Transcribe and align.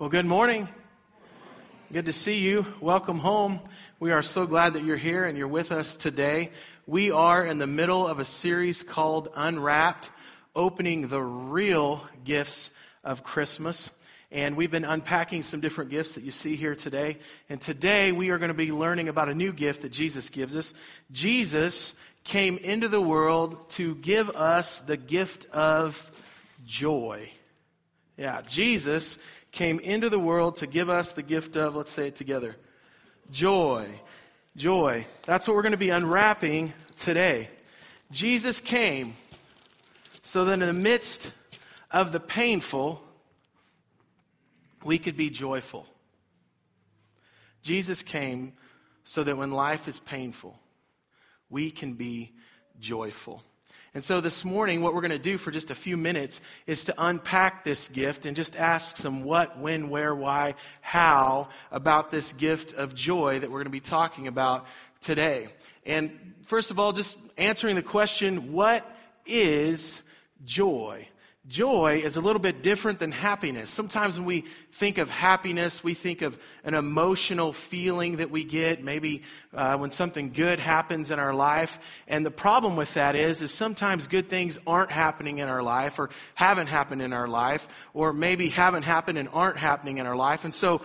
Well, 0.00 0.08
good 0.08 0.26
morning. 0.26 0.68
Good 1.92 2.06
to 2.06 2.12
see 2.12 2.38
you. 2.38 2.66
Welcome 2.80 3.18
home. 3.18 3.60
We 4.00 4.10
are 4.10 4.22
so 4.22 4.44
glad 4.44 4.72
that 4.72 4.84
you're 4.84 4.96
here 4.96 5.24
and 5.24 5.38
you're 5.38 5.46
with 5.46 5.70
us 5.70 5.94
today. 5.94 6.50
We 6.84 7.12
are 7.12 7.46
in 7.46 7.58
the 7.58 7.68
middle 7.68 8.04
of 8.04 8.18
a 8.18 8.24
series 8.24 8.82
called 8.82 9.28
Unwrapped, 9.36 10.10
opening 10.52 11.06
the 11.06 11.22
real 11.22 12.04
gifts 12.24 12.72
of 13.04 13.22
Christmas. 13.22 13.88
And 14.32 14.56
we've 14.56 14.72
been 14.72 14.84
unpacking 14.84 15.44
some 15.44 15.60
different 15.60 15.92
gifts 15.92 16.16
that 16.16 16.24
you 16.24 16.32
see 16.32 16.56
here 16.56 16.74
today. 16.74 17.18
And 17.48 17.60
today 17.60 18.10
we 18.10 18.30
are 18.30 18.38
going 18.38 18.50
to 18.50 18.54
be 18.54 18.72
learning 18.72 19.08
about 19.08 19.28
a 19.28 19.34
new 19.34 19.52
gift 19.52 19.82
that 19.82 19.92
Jesus 19.92 20.28
gives 20.28 20.56
us. 20.56 20.74
Jesus 21.12 21.94
came 22.24 22.58
into 22.58 22.88
the 22.88 23.00
world 23.00 23.70
to 23.70 23.94
give 23.94 24.30
us 24.30 24.80
the 24.80 24.96
gift 24.96 25.46
of 25.52 26.10
joy. 26.66 27.30
Yeah, 28.16 28.42
Jesus 28.42 29.18
came 29.54 29.80
into 29.80 30.10
the 30.10 30.18
world 30.18 30.56
to 30.56 30.66
give 30.66 30.90
us 30.90 31.12
the 31.12 31.22
gift 31.22 31.56
of, 31.56 31.76
let's 31.76 31.90
say 31.90 32.08
it 32.08 32.16
together, 32.16 32.56
joy. 33.30 33.88
Joy. 34.56 35.06
That's 35.26 35.48
what 35.48 35.56
we're 35.56 35.62
going 35.62 35.72
to 35.72 35.78
be 35.78 35.90
unwrapping 35.90 36.72
today. 36.96 37.48
Jesus 38.12 38.60
came 38.60 39.16
so 40.22 40.44
that 40.44 40.52
in 40.54 40.60
the 40.60 40.72
midst 40.72 41.30
of 41.90 42.12
the 42.12 42.20
painful, 42.20 43.02
we 44.84 44.98
could 44.98 45.16
be 45.16 45.30
joyful. 45.30 45.86
Jesus 47.62 48.02
came 48.02 48.52
so 49.04 49.22
that 49.24 49.36
when 49.36 49.50
life 49.50 49.88
is 49.88 49.98
painful, 49.98 50.58
we 51.48 51.70
can 51.70 51.94
be 51.94 52.32
joyful. 52.80 53.42
And 53.94 54.02
so 54.02 54.20
this 54.20 54.44
morning, 54.44 54.80
what 54.80 54.92
we're 54.92 55.02
going 55.02 55.12
to 55.12 55.18
do 55.20 55.38
for 55.38 55.52
just 55.52 55.70
a 55.70 55.74
few 55.76 55.96
minutes 55.96 56.40
is 56.66 56.86
to 56.86 56.94
unpack 56.98 57.64
this 57.64 57.86
gift 57.86 58.26
and 58.26 58.34
just 58.34 58.56
ask 58.56 58.96
some 58.96 59.22
what, 59.22 59.60
when, 59.60 59.88
where, 59.88 60.12
why, 60.12 60.56
how 60.80 61.48
about 61.70 62.10
this 62.10 62.32
gift 62.32 62.72
of 62.74 62.96
joy 62.96 63.38
that 63.38 63.50
we're 63.50 63.58
going 63.58 63.66
to 63.66 63.70
be 63.70 63.78
talking 63.78 64.26
about 64.26 64.66
today. 65.00 65.46
And 65.86 66.34
first 66.46 66.72
of 66.72 66.80
all, 66.80 66.92
just 66.92 67.16
answering 67.38 67.76
the 67.76 67.82
question, 67.82 68.52
what 68.52 68.84
is 69.26 70.02
joy? 70.44 71.06
Joy 71.46 72.00
is 72.02 72.16
a 72.16 72.22
little 72.22 72.40
bit 72.40 72.62
different 72.62 72.98
than 72.98 73.12
happiness. 73.12 73.68
Sometimes 73.70 74.16
when 74.16 74.24
we 74.24 74.44
think 74.72 74.96
of 74.96 75.10
happiness, 75.10 75.84
we 75.84 75.92
think 75.92 76.22
of 76.22 76.38
an 76.64 76.72
emotional 76.72 77.52
feeling 77.52 78.16
that 78.16 78.30
we 78.30 78.44
get, 78.44 78.82
maybe 78.82 79.20
uh, 79.52 79.76
when 79.76 79.90
something 79.90 80.30
good 80.30 80.58
happens 80.58 81.10
in 81.10 81.18
our 81.18 81.34
life. 81.34 81.78
And 82.08 82.24
the 82.24 82.30
problem 82.30 82.76
with 82.76 82.94
that 82.94 83.14
is, 83.14 83.42
is 83.42 83.52
sometimes 83.52 84.06
good 84.06 84.30
things 84.30 84.58
aren't 84.66 84.90
happening 84.90 85.36
in 85.36 85.48
our 85.48 85.62
life, 85.62 85.98
or 85.98 86.08
haven't 86.34 86.68
happened 86.68 87.02
in 87.02 87.12
our 87.12 87.28
life, 87.28 87.68
or 87.92 88.14
maybe 88.14 88.48
haven't 88.48 88.84
happened 88.84 89.18
and 89.18 89.28
aren't 89.30 89.58
happening 89.58 89.98
in 89.98 90.06
our 90.06 90.16
life. 90.16 90.46
And 90.46 90.54
so 90.54 90.80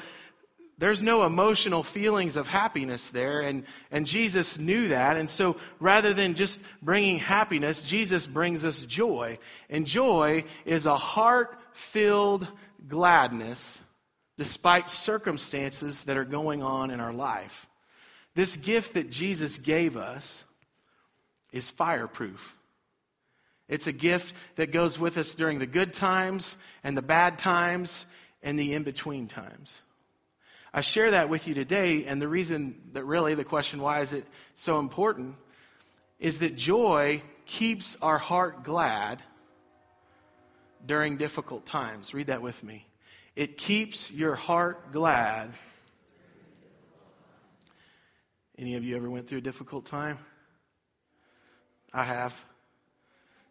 there's 0.79 1.01
no 1.01 1.23
emotional 1.23 1.83
feelings 1.83 2.37
of 2.37 2.47
happiness 2.47 3.09
there, 3.09 3.41
and, 3.41 3.65
and 3.91 4.07
Jesus 4.07 4.57
knew 4.57 4.87
that. 4.87 5.17
And 5.17 5.29
so 5.29 5.57
rather 5.79 6.13
than 6.13 6.35
just 6.35 6.61
bringing 6.81 7.17
happiness, 7.17 7.83
Jesus 7.83 8.25
brings 8.25 8.63
us 8.63 8.81
joy. 8.81 9.37
And 9.69 9.85
joy 9.85 10.45
is 10.65 10.85
a 10.85 10.97
heart 10.97 11.57
filled 11.73 12.47
gladness 12.87 13.81
despite 14.37 14.89
circumstances 14.89 16.05
that 16.05 16.15
are 16.15 16.23
going 16.25 16.63
on 16.63 16.91
in 16.91 17.01
our 17.01 17.13
life. 17.13 17.67
This 18.33 18.55
gift 18.55 18.93
that 18.93 19.09
Jesus 19.09 19.57
gave 19.57 19.97
us 19.97 20.45
is 21.51 21.69
fireproof. 21.69 22.55
It's 23.67 23.87
a 23.87 23.91
gift 23.91 24.33
that 24.55 24.71
goes 24.71 24.97
with 24.97 25.17
us 25.17 25.35
during 25.35 25.59
the 25.59 25.67
good 25.67 25.93
times 25.93 26.57
and 26.85 26.95
the 26.95 27.01
bad 27.01 27.37
times 27.37 28.05
and 28.41 28.57
the 28.57 28.73
in 28.73 28.83
between 28.83 29.27
times. 29.27 29.77
I 30.73 30.81
share 30.81 31.11
that 31.11 31.29
with 31.29 31.47
you 31.47 31.55
today, 31.55 32.05
and 32.05 32.21
the 32.21 32.27
reason 32.27 32.79
that 32.93 33.03
really 33.03 33.33
the 33.33 33.43
question, 33.43 33.81
why 33.81 34.01
is 34.01 34.13
it 34.13 34.25
so 34.57 34.79
important, 34.79 35.35
is 36.19 36.39
that 36.39 36.55
joy 36.55 37.23
keeps 37.45 37.97
our 38.01 38.19
heart 38.19 38.63
glad 38.63 39.23
during 40.85 41.17
difficult 41.17 41.65
times. 41.65 42.13
Read 42.13 42.27
that 42.27 42.41
with 42.41 42.63
me. 42.63 42.85
It 43.35 43.57
keeps 43.57 44.11
your 44.11 44.35
heart 44.35 44.91
glad. 44.91 45.53
Any 48.57 48.75
of 48.75 48.83
you 48.83 48.95
ever 48.95 49.09
went 49.09 49.27
through 49.27 49.39
a 49.39 49.41
difficult 49.41 49.85
time? 49.85 50.19
I 51.93 52.03
have. 52.03 52.39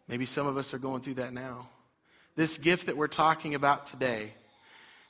Maybe 0.07 0.25
some 0.25 0.47
of 0.47 0.57
us 0.57 0.73
are 0.73 0.79
going 0.79 1.01
through 1.01 1.15
that 1.15 1.33
now. 1.33 1.67
This 2.35 2.57
gift 2.57 2.85
that 2.85 2.95
we're 2.95 3.07
talking 3.07 3.55
about 3.55 3.87
today 3.87 4.33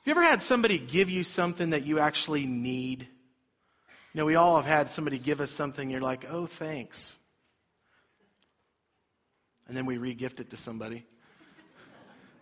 you 0.05 0.11
ever 0.11 0.23
had 0.23 0.41
somebody 0.41 0.79
give 0.79 1.09
you 1.09 1.23
something 1.23 1.71
that 1.71 1.85
you 1.85 1.99
actually 1.99 2.45
need? 2.45 3.01
You 3.01 4.17
know, 4.19 4.25
we 4.25 4.35
all 4.35 4.55
have 4.55 4.65
had 4.65 4.89
somebody 4.89 5.19
give 5.19 5.41
us 5.41 5.51
something, 5.51 5.89
you're 5.89 6.01
like, 6.01 6.25
oh, 6.29 6.45
thanks. 6.45 7.17
And 9.67 9.77
then 9.77 9.85
we 9.85 9.97
re-gift 9.97 10.39
it 10.39 10.49
to 10.49 10.57
somebody. 10.57 11.05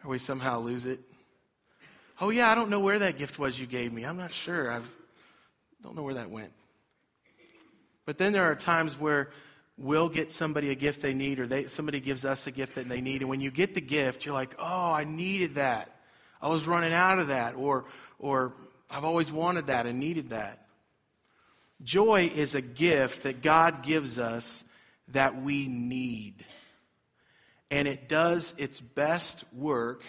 or 0.03 0.11
we 0.11 0.17
somehow 0.17 0.61
lose 0.61 0.85
it. 0.85 0.99
Oh, 2.19 2.29
yeah, 2.29 2.49
I 2.49 2.55
don't 2.55 2.69
know 2.69 2.79
where 2.79 2.99
that 2.99 3.17
gift 3.17 3.37
was 3.37 3.59
you 3.59 3.67
gave 3.67 3.91
me. 3.91 4.05
I'm 4.05 4.17
not 4.17 4.33
sure. 4.33 4.71
I 4.71 4.79
don't 5.83 5.95
know 5.95 6.03
where 6.03 6.15
that 6.15 6.31
went. 6.31 6.51
But 8.05 8.17
then 8.17 8.31
there 8.31 8.45
are 8.45 8.55
times 8.55 8.97
where 8.97 9.29
we'll 9.77 10.09
get 10.09 10.31
somebody 10.31 10.71
a 10.71 10.75
gift 10.75 11.01
they 11.01 11.13
need, 11.13 11.39
or 11.39 11.47
they, 11.47 11.67
somebody 11.67 11.99
gives 11.99 12.23
us 12.23 12.47
a 12.47 12.51
gift 12.51 12.75
that 12.75 12.87
they 12.87 13.01
need. 13.01 13.21
And 13.21 13.29
when 13.29 13.41
you 13.41 13.51
get 13.51 13.75
the 13.75 13.81
gift, 13.81 14.25
you're 14.25 14.33
like, 14.33 14.55
oh, 14.57 14.91
I 14.91 15.03
needed 15.03 15.55
that. 15.55 15.93
I 16.41 16.49
was 16.49 16.67
running 16.67 16.93
out 16.93 17.19
of 17.19 17.27
that, 17.27 17.55
or, 17.55 17.85
or 18.19 18.53
I've 18.89 19.03
always 19.03 19.31
wanted 19.31 19.67
that 19.67 19.85
and 19.85 19.99
needed 19.99 20.29
that. 20.29 20.65
Joy 21.83 22.31
is 22.33 22.55
a 22.55 22.61
gift 22.61 23.23
that 23.23 23.41
God 23.41 23.83
gives 23.83 24.17
us 24.17 24.63
that 25.09 25.41
we 25.41 25.67
need. 25.67 26.45
And 27.69 27.87
it 27.87 28.07
does 28.07 28.53
its 28.57 28.79
best 28.79 29.43
work 29.53 30.03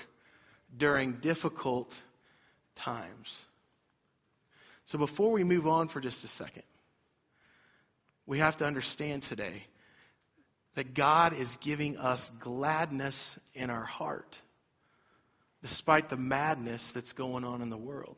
during 0.77 1.15
difficult 1.15 1.99
times. 2.77 3.45
So 4.87 4.99
before 4.99 5.33
we 5.33 5.45
move 5.45 5.67
on 5.67 5.89
for 5.89 6.01
just 6.01 6.25
a 6.25 6.29
second, 6.29 6.63
we 8.27 8.39
have 8.39 8.59
to 8.59 8.67
understand 8.67 9.23
today 9.23 9.65
that 10.75 10.95
God 10.95 11.35
is 11.35 11.57
giving 11.57 11.99
us 11.99 12.31
gladness 12.39 13.39
in 13.55 13.71
our 13.71 13.85
heart 13.85 14.39
despite 15.69 16.09
the 16.09 16.17
madness 16.17 16.93
that's 16.93 17.13
going 17.13 17.45
on 17.45 17.61
in 17.61 17.69
the 17.69 17.77
world. 17.77 18.17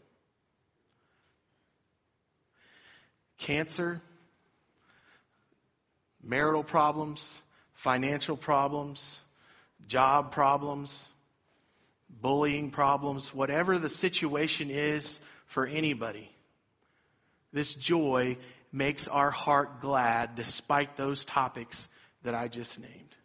Cancer, 3.38 4.00
marital 6.22 6.62
problems, 6.62 7.42
financial 7.72 8.36
problems, 8.36 9.20
job 9.88 10.30
problems, 10.30 11.08
bullying 12.08 12.70
problems, 12.70 13.34
whatever 13.34 13.80
the 13.80 13.90
situation 13.90 14.70
is 14.70 15.18
for 15.46 15.66
anybody, 15.66 16.30
this 17.52 17.74
joy 17.74 18.36
makes 18.70 19.08
our 19.08 19.32
heart 19.32 19.80
glad 19.80 20.36
despite 20.36 20.96
those 20.96 21.24
topics 21.24 21.88
that 22.22 22.36
I 22.36 22.46
just 22.46 22.78
named. 22.78 23.16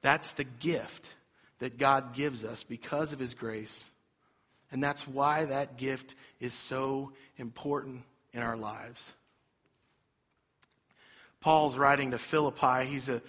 That's 0.00 0.30
the 0.30 0.44
gift 0.44 1.14
that 1.58 1.78
God 1.78 2.14
gives 2.14 2.44
us 2.44 2.64
because 2.64 3.12
of 3.12 3.18
His 3.18 3.34
grace. 3.34 3.84
And 4.70 4.82
that's 4.82 5.06
why 5.06 5.46
that 5.46 5.76
gift 5.78 6.14
is 6.40 6.54
so 6.54 7.12
important 7.36 8.02
in 8.32 8.42
our 8.42 8.56
lives. 8.56 9.14
Paul's 11.40 11.76
writing 11.76 12.10
to 12.10 12.18
Philippi. 12.18 12.84
He's 12.84 13.08
a 13.08 13.22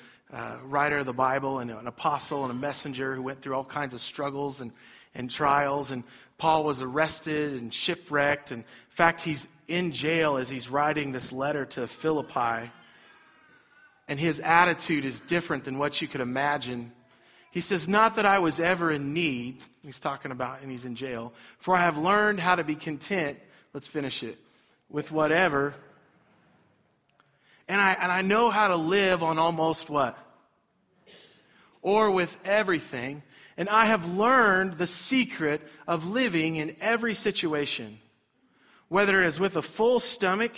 writer 0.63 0.97
of 0.97 1.05
the 1.05 1.13
Bible 1.13 1.59
and 1.59 1.71
an 1.71 1.87
apostle 1.87 2.43
and 2.43 2.51
a 2.51 2.55
messenger 2.55 3.15
who 3.15 3.21
went 3.21 3.41
through 3.41 3.55
all 3.55 3.63
kinds 3.63 3.93
of 3.93 4.01
struggles 4.01 4.61
and, 4.61 4.71
and 5.15 5.29
trials. 5.29 5.91
And 5.91 6.03
Paul 6.37 6.63
was 6.63 6.81
arrested 6.81 7.61
and 7.61 7.73
shipwrecked. 7.73 8.51
And 8.51 8.63
in 8.63 8.95
fact, 8.95 9.21
he's 9.21 9.47
in 9.67 9.91
jail 9.91 10.37
as 10.37 10.49
he's 10.49 10.69
writing 10.69 11.11
this 11.11 11.31
letter 11.31 11.65
to 11.65 11.87
Philippi. 11.87 12.71
And 14.07 14.19
his 14.19 14.39
attitude 14.39 15.05
is 15.05 15.21
different 15.21 15.65
than 15.65 15.77
what 15.77 16.01
you 16.01 16.07
could 16.07 16.21
imagine 16.21 16.91
he 17.51 17.61
says, 17.61 17.87
Not 17.87 18.15
that 18.15 18.25
I 18.25 18.39
was 18.39 18.59
ever 18.59 18.91
in 18.91 19.13
need. 19.13 19.57
He's 19.83 19.99
talking 19.99 20.31
about, 20.31 20.61
and 20.61 20.69
he's 20.69 20.85
in 20.85 20.95
jail. 20.95 21.33
For 21.59 21.75
I 21.75 21.81
have 21.81 21.97
learned 21.97 22.39
how 22.39 22.55
to 22.55 22.63
be 22.63 22.75
content. 22.75 23.39
Let's 23.73 23.87
finish 23.87 24.23
it. 24.23 24.37
With 24.89 25.11
whatever. 25.11 25.73
And 27.67 27.79
I, 27.79 27.93
and 27.93 28.11
I 28.11 28.21
know 28.21 28.49
how 28.49 28.69
to 28.69 28.75
live 28.75 29.23
on 29.23 29.37
almost 29.37 29.89
what? 29.89 30.17
Or 31.81 32.11
with 32.11 32.35
everything. 32.45 33.23
And 33.57 33.69
I 33.69 33.85
have 33.85 34.07
learned 34.07 34.73
the 34.73 34.87
secret 34.87 35.61
of 35.87 36.07
living 36.07 36.55
in 36.55 36.75
every 36.81 37.13
situation. 37.13 37.99
Whether 38.87 39.21
it 39.21 39.27
is 39.27 39.39
with 39.39 39.55
a 39.55 39.61
full 39.61 39.99
stomach 39.99 40.53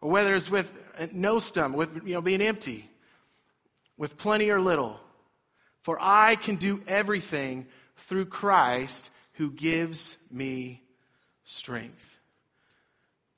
or 0.00 0.10
whether 0.10 0.34
it's 0.34 0.50
with 0.50 0.72
uh, 0.98 1.06
no 1.12 1.38
stomach, 1.38 1.78
with 1.78 2.06
you 2.06 2.14
know, 2.14 2.20
being 2.20 2.42
empty, 2.42 2.88
with 3.96 4.18
plenty 4.18 4.50
or 4.50 4.60
little. 4.60 5.00
For 5.84 5.98
I 6.00 6.34
can 6.34 6.56
do 6.56 6.82
everything 6.86 7.66
through 8.08 8.26
Christ 8.26 9.10
who 9.34 9.50
gives 9.50 10.16
me 10.30 10.82
strength. 11.44 12.18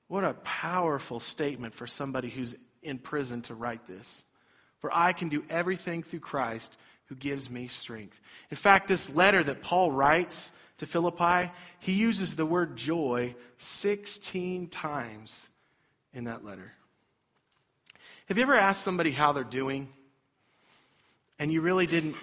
What 0.06 0.22
a 0.22 0.34
powerful 0.34 1.18
statement 1.18 1.74
for 1.74 1.88
somebody 1.88 2.30
who's 2.30 2.54
in 2.82 2.98
prison 2.98 3.42
to 3.42 3.54
write 3.54 3.86
this. 3.86 4.24
For 4.78 4.90
I 4.92 5.12
can 5.12 5.28
do 5.28 5.42
everything 5.50 6.04
through 6.04 6.20
Christ 6.20 6.78
who 7.06 7.16
gives 7.16 7.50
me 7.50 7.66
strength. 7.66 8.20
In 8.50 8.56
fact, 8.56 8.86
this 8.86 9.10
letter 9.10 9.42
that 9.42 9.62
Paul 9.62 9.90
writes 9.90 10.52
to 10.78 10.86
Philippi, 10.86 11.50
he 11.80 11.94
uses 11.94 12.36
the 12.36 12.46
word 12.46 12.76
joy 12.76 13.34
16 13.58 14.68
times 14.68 15.44
in 16.12 16.24
that 16.24 16.44
letter. 16.44 16.70
Have 18.26 18.38
you 18.38 18.44
ever 18.44 18.54
asked 18.54 18.82
somebody 18.82 19.10
how 19.10 19.32
they're 19.32 19.42
doing 19.42 19.88
and 21.38 21.52
you 21.52 21.60
really 21.60 21.86
didn't 21.86 22.16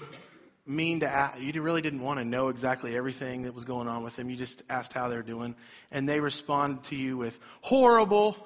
mean 0.66 1.02
to 1.02 1.10
ask, 1.10 1.40
you 1.40 1.62
really 1.62 1.82
didn't 1.82 2.02
want 2.02 2.20
to 2.20 2.26
know 2.26 2.50
exactly 2.50 2.96
everything 2.96 3.44
that 3.44 3.54
was 3.54 3.66
going 3.66 3.88
on 3.88 4.04
with 4.04 4.16
them. 4.16 4.30
You 4.30 4.38
just 4.38 4.64
asked 4.70 4.94
how 4.94 5.10
they're 5.10 5.22
doing. 5.22 5.56
And 5.92 6.08
they 6.08 6.20
responded 6.20 6.86
to 6.86 6.96
you 6.96 7.18
with, 7.18 7.38
horrible. 7.62 8.38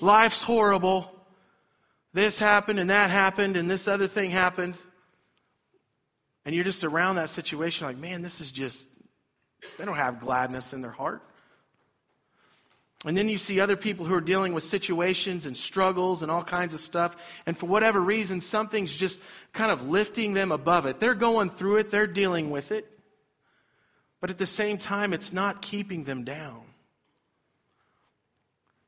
Life's 0.00 0.42
horrible. 0.42 1.10
This 2.12 2.38
happened 2.38 2.78
and 2.78 2.90
that 2.90 3.10
happened 3.10 3.56
and 3.56 3.70
this 3.70 3.88
other 3.88 4.06
thing 4.06 4.30
happened. 4.30 4.74
And 6.44 6.54
you're 6.54 6.64
just 6.64 6.84
around 6.84 7.16
that 7.16 7.30
situation 7.30 7.86
like, 7.86 7.98
man, 7.98 8.22
this 8.22 8.40
is 8.40 8.50
just, 8.50 8.86
they 9.78 9.84
don't 9.84 9.96
have 9.96 10.20
gladness 10.20 10.72
in 10.72 10.80
their 10.80 10.90
heart. 10.90 11.22
And 13.06 13.16
then 13.16 13.28
you 13.28 13.36
see 13.36 13.60
other 13.60 13.76
people 13.76 14.06
who 14.06 14.14
are 14.14 14.20
dealing 14.20 14.54
with 14.54 14.64
situations 14.64 15.44
and 15.44 15.56
struggles 15.56 16.22
and 16.22 16.30
all 16.30 16.42
kinds 16.42 16.72
of 16.72 16.80
stuff. 16.80 17.16
And 17.44 17.56
for 17.56 17.66
whatever 17.66 18.00
reason, 18.00 18.40
something's 18.40 18.96
just 18.96 19.20
kind 19.52 19.70
of 19.70 19.86
lifting 19.86 20.32
them 20.32 20.52
above 20.52 20.86
it. 20.86 21.00
They're 21.00 21.14
going 21.14 21.50
through 21.50 21.76
it, 21.76 21.90
they're 21.90 22.06
dealing 22.06 22.50
with 22.50 22.72
it. 22.72 22.90
But 24.20 24.30
at 24.30 24.38
the 24.38 24.46
same 24.46 24.78
time, 24.78 25.12
it's 25.12 25.34
not 25.34 25.60
keeping 25.60 26.04
them 26.04 26.24
down. 26.24 26.62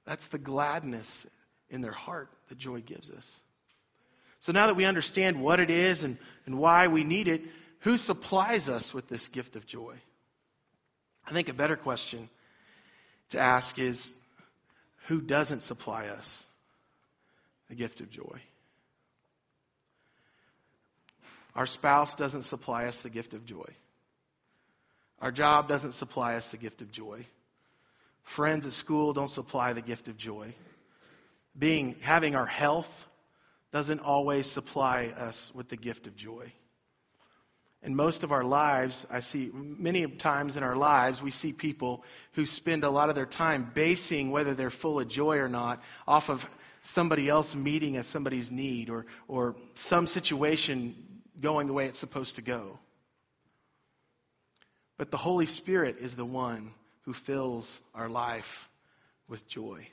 That's 0.06 0.26
the 0.28 0.38
gladness 0.38 1.26
in 1.68 1.82
their 1.82 1.92
heart 1.92 2.30
that 2.48 2.56
joy 2.56 2.80
gives 2.80 3.10
us. 3.10 3.40
So 4.40 4.52
now 4.52 4.68
that 4.68 4.76
we 4.76 4.86
understand 4.86 5.42
what 5.42 5.60
it 5.60 5.68
is 5.68 6.04
and, 6.04 6.16
and 6.46 6.58
why 6.58 6.86
we 6.86 7.04
need 7.04 7.28
it, 7.28 7.42
who 7.80 7.98
supplies 7.98 8.70
us 8.70 8.94
with 8.94 9.08
this 9.08 9.28
gift 9.28 9.56
of 9.56 9.66
joy? 9.66 9.96
I 11.26 11.32
think 11.32 11.48
a 11.48 11.54
better 11.54 11.76
question 11.76 12.30
to 13.30 13.38
ask 13.38 13.78
is 13.78 14.12
who 15.06 15.20
doesn't 15.20 15.60
supply 15.62 16.08
us 16.08 16.46
the 17.68 17.74
gift 17.74 18.00
of 18.00 18.10
joy? 18.10 18.40
Our 21.54 21.66
spouse 21.66 22.14
doesn't 22.14 22.42
supply 22.42 22.86
us 22.86 23.00
the 23.00 23.10
gift 23.10 23.34
of 23.34 23.46
joy. 23.46 23.68
Our 25.20 25.32
job 25.32 25.68
doesn't 25.68 25.92
supply 25.92 26.34
us 26.34 26.50
the 26.50 26.58
gift 26.58 26.82
of 26.82 26.92
joy. 26.92 27.24
Friends 28.24 28.66
at 28.66 28.74
school 28.74 29.12
don't 29.12 29.30
supply 29.30 29.72
the 29.72 29.80
gift 29.80 30.08
of 30.08 30.18
joy. 30.18 30.54
Being 31.58 31.96
having 32.00 32.36
our 32.36 32.46
health 32.46 33.06
doesn't 33.72 34.00
always 34.00 34.46
supply 34.46 35.06
us 35.06 35.50
with 35.54 35.68
the 35.68 35.76
gift 35.76 36.06
of 36.06 36.16
joy 36.16 36.52
in 37.86 37.94
most 37.94 38.24
of 38.24 38.32
our 38.32 38.42
lives, 38.42 39.06
I 39.12 39.20
see 39.20 39.48
many 39.54 40.04
times 40.08 40.56
in 40.56 40.64
our 40.64 40.74
lives, 40.74 41.22
we 41.22 41.30
see 41.30 41.52
people 41.52 42.02
who 42.32 42.44
spend 42.44 42.82
a 42.82 42.90
lot 42.90 43.10
of 43.10 43.14
their 43.14 43.26
time 43.26 43.70
basing 43.72 44.32
whether 44.32 44.54
they're 44.54 44.70
full 44.70 44.98
of 44.98 45.06
joy 45.06 45.36
or 45.38 45.48
not 45.48 45.80
off 46.06 46.28
of 46.28 46.44
somebody 46.82 47.28
else 47.28 47.54
meeting 47.54 47.96
a 47.96 48.02
somebody's 48.02 48.50
need 48.50 48.90
or, 48.90 49.06
or 49.28 49.54
some 49.76 50.08
situation 50.08 50.96
going 51.40 51.68
the 51.68 51.72
way 51.72 51.86
it's 51.86 52.00
supposed 52.00 52.36
to 52.36 52.42
go. 52.42 52.76
But 54.98 55.12
the 55.12 55.16
Holy 55.16 55.46
Spirit 55.46 55.98
is 56.00 56.16
the 56.16 56.24
one 56.24 56.72
who 57.02 57.12
fills 57.12 57.80
our 57.94 58.08
life 58.08 58.68
with 59.28 59.46
joy. 59.46 59.86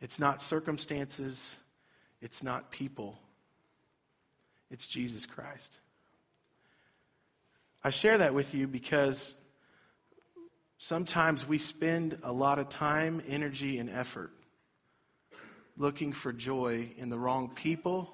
It's 0.00 0.18
not 0.18 0.40
circumstances, 0.40 1.54
it's 2.22 2.42
not 2.42 2.70
people, 2.70 3.18
it's 4.70 4.86
Jesus 4.86 5.26
Christ. 5.26 5.78
I 7.86 7.90
share 7.90 8.16
that 8.16 8.32
with 8.32 8.54
you 8.54 8.66
because 8.66 9.36
sometimes 10.78 11.46
we 11.46 11.58
spend 11.58 12.18
a 12.22 12.32
lot 12.32 12.58
of 12.58 12.70
time, 12.70 13.22
energy, 13.28 13.76
and 13.76 13.90
effort 13.90 14.32
looking 15.76 16.14
for 16.14 16.32
joy 16.32 16.88
in 16.96 17.10
the 17.10 17.18
wrong 17.18 17.50
people 17.54 18.10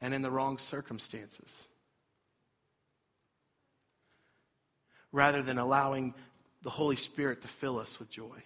and 0.00 0.14
in 0.14 0.22
the 0.22 0.30
wrong 0.30 0.56
circumstances 0.56 1.68
rather 5.12 5.42
than 5.42 5.58
allowing 5.58 6.14
the 6.62 6.70
Holy 6.70 6.96
Spirit 6.96 7.42
to 7.42 7.48
fill 7.48 7.78
us 7.78 7.98
with 7.98 8.08
joy. 8.08 8.42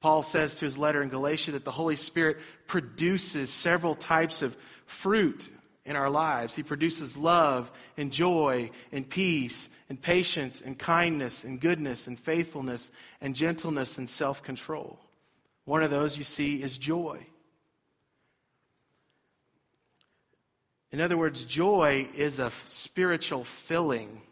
Paul 0.00 0.22
says 0.22 0.54
to 0.56 0.64
his 0.64 0.78
letter 0.78 1.02
in 1.02 1.10
Galatia 1.10 1.52
that 1.52 1.64
the 1.64 1.70
Holy 1.70 1.96
Spirit 1.96 2.38
produces 2.66 3.50
several 3.50 3.94
types 3.94 4.40
of 4.40 4.56
fruit 4.86 5.46
in 5.84 5.96
our 5.96 6.08
lives. 6.10 6.54
He 6.54 6.62
produces 6.62 7.16
love 7.16 7.70
and 7.96 8.12
joy 8.12 8.70
and 8.92 9.08
peace 9.08 9.68
and 9.88 10.00
patience 10.00 10.60
and 10.60 10.78
kindness 10.78 11.44
and 11.44 11.60
goodness 11.60 12.06
and 12.06 12.18
faithfulness 12.18 12.90
and 13.20 13.34
gentleness 13.34 13.98
and 13.98 14.08
self 14.08 14.42
control. 14.42 14.98
One 15.64 15.82
of 15.82 15.90
those 15.90 16.16
you 16.16 16.24
see 16.24 16.62
is 16.62 16.78
joy. 16.78 17.26
In 20.92 21.00
other 21.00 21.16
words, 21.16 21.42
joy 21.42 22.08
is 22.14 22.38
a 22.38 22.52
spiritual 22.66 23.44
filling 23.44 24.22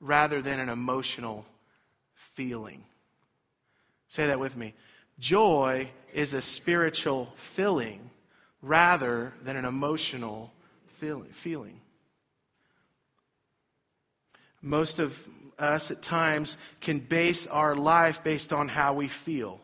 rather 0.00 0.42
than 0.42 0.58
an 0.58 0.68
emotional 0.68 1.46
feeling. 2.34 2.82
Say 4.08 4.26
that 4.26 4.40
with 4.40 4.56
me. 4.56 4.74
Joy 5.20 5.90
is 6.12 6.34
a 6.34 6.42
spiritual 6.42 7.32
filling 7.36 8.09
rather 8.62 9.32
than 9.42 9.56
an 9.56 9.64
emotional 9.64 10.52
feeling. 10.98 11.80
Most 14.62 14.98
of 14.98 15.18
us 15.58 15.90
at 15.90 16.02
times 16.02 16.56
can 16.80 16.98
base 16.98 17.46
our 17.46 17.74
life 17.74 18.22
based 18.22 18.52
on 18.52 18.68
how 18.68 18.94
we 18.94 19.08
feel. 19.08 19.60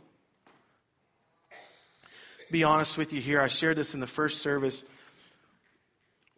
Be 2.50 2.64
honest 2.64 2.96
with 2.96 3.12
you 3.12 3.20
here. 3.20 3.40
I 3.40 3.48
shared 3.48 3.76
this 3.76 3.94
in 3.94 4.00
the 4.00 4.06
first 4.06 4.40
service. 4.40 4.84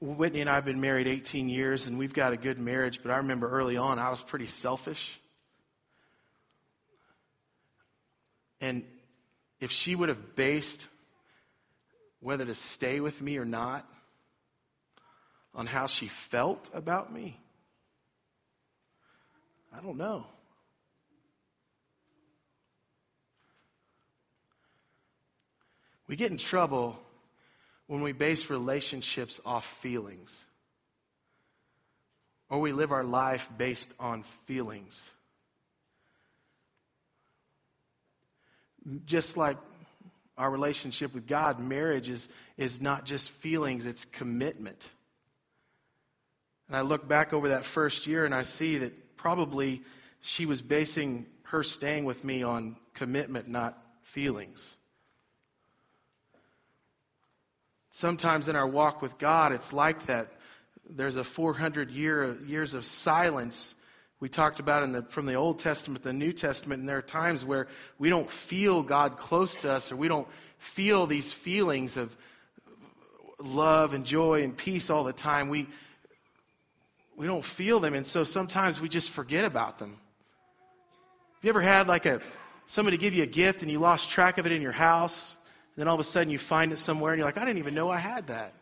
Whitney 0.01 0.41
and 0.41 0.51
I 0.51 0.55
have 0.55 0.65
been 0.65 0.81
married 0.81 1.07
18 1.07 1.49
years 1.49 1.87
and 1.87 1.99
we've 1.99 2.15
got 2.15 2.33
a 2.33 2.37
good 2.37 2.59
marriage, 2.59 3.01
but 3.03 3.13
I 3.13 3.19
remember 3.19 3.49
early 3.49 3.77
on 3.77 3.99
I 3.99 4.11
was 4.11 4.21
pretty 4.21 4.47
selfish. 4.47 5.21
And 8.61 8.85
if 9.61 9.71
she 9.71 9.95
would 9.95 10.09
have 10.09 10.35
based 10.35 10.89
whether 12.21 12.45
to 12.45 12.55
stay 12.55 13.01
with 13.01 13.21
me 13.21 13.39
or 13.39 13.45
not 13.45 13.89
on 15.55 15.67
how 15.67 15.87
she 15.87 16.09
felt 16.09 16.71
about 16.75 17.13
me? 17.13 17.39
I 19.73 19.81
don't 19.81 19.97
know. 19.97 20.25
We 26.09 26.17
get 26.17 26.31
in 26.31 26.39
trouble 26.39 26.99
when 27.87 28.03
we 28.03 28.13
base 28.13 28.49
relationships 28.51 29.41
off 29.45 29.67
feelings. 29.81 30.45
Or 32.51 32.61
we 32.61 32.73
live 32.73 32.93
our 32.93 33.05
life 33.05 33.47
based 33.59 33.93
on 34.01 34.23
feelings. 34.47 35.11
Just 39.05 39.37
like 39.37 39.59
our 40.39 40.51
relationship 40.51 41.13
with 41.13 41.27
God, 41.27 41.59
marriage 41.59 42.09
is, 42.09 42.29
is 42.57 42.81
not 42.81 43.05
just 43.05 43.29
feelings, 43.31 43.85
it's 43.85 44.05
commitment. 44.05 44.89
And 46.69 46.77
I 46.77 46.83
look 46.83 47.09
back 47.09 47.33
over 47.33 47.49
that 47.49 47.65
first 47.65 48.07
year 48.07 48.25
and 48.25 48.35
I 48.35 48.45
see 48.45 48.79
that 48.79 49.17
probably 49.17 49.83
she 50.21 50.47
was 50.47 50.63
basing 50.63 51.27
her 51.45 51.65
staying 51.65 52.05
with 52.05 52.25
me 52.25 52.45
on 52.45 52.77
commitment, 52.95 53.49
not 53.49 53.77
feelings. 54.03 54.77
Sometimes 57.91 58.49
in 58.49 58.55
our 58.55 58.67
walk 58.67 59.03
with 59.03 59.19
God, 59.19 59.53
it's 59.53 59.73
like 59.73 60.07
that. 60.07 60.33
There's 60.89 61.17
a 61.17 61.25
400 61.25 61.91
year, 61.91 62.39
years 62.47 62.75
of 62.75 62.85
silence 62.87 63.75
we 64.21 64.29
talked 64.29 64.59
about 64.59 64.83
in 64.83 64.93
the, 64.93 65.03
from 65.03 65.27
the 65.27 65.35
Old 65.35 65.61
Testament, 65.61 66.03
the 66.03 66.13
New 66.13 66.33
Testament, 66.33 66.81
and 66.81 66.89
there 66.89 66.99
are 66.99 67.03
times 67.03 67.45
where 67.45 67.69
we 67.99 68.11
don't 68.11 68.29
feel 68.31 68.83
God 68.83 69.17
close 69.17 69.55
to 69.57 69.73
us 69.73 69.93
or 69.93 69.97
we 69.97 70.09
don't 70.09 70.27
feel 70.59 71.07
these 71.07 71.33
feelings 71.33 71.97
of 71.97 72.17
love 73.39 73.95
and 73.95 74.05
joy 74.05 74.43
and 74.43 74.57
peace 74.57 74.91
all 74.91 75.05
the 75.05 75.13
time. 75.13 75.49
We, 75.49 75.69
we 77.17 77.27
don't 77.27 77.45
feel 77.45 77.79
them, 77.79 77.95
and 77.95 78.07
so 78.07 78.25
sometimes 78.25 78.81
we 78.81 78.89
just 78.89 79.11
forget 79.11 79.45
about 79.45 79.79
them. 79.79 79.91
Have 79.91 81.45
you 81.45 81.51
ever 81.51 81.61
had 81.61 81.87
like 81.87 82.05
a 82.07 82.21
somebody 82.67 82.97
give 82.97 83.15
you 83.15 83.23
a 83.23 83.27
gift 83.27 83.63
and 83.63 83.71
you 83.71 83.79
lost 83.79 84.11
track 84.11 84.39
of 84.39 84.47
it 84.47 84.53
in 84.53 84.63
your 84.63 84.73
house, 84.73 85.37
and 85.75 85.81
then 85.81 85.89
all 85.89 85.95
of 85.95 86.01
a 86.01 86.05
sudden 86.05 86.31
you 86.31 86.39
find 86.39 86.73
it 86.73 86.79
somewhere 86.79 87.13
and 87.13 87.19
you're 87.19 87.27
like, 87.27 87.39
I 87.39 87.45
didn't 87.45 87.59
even 87.59 87.75
know 87.75 87.89
I 87.91 87.99
had 87.99 88.27
that. 88.27 88.53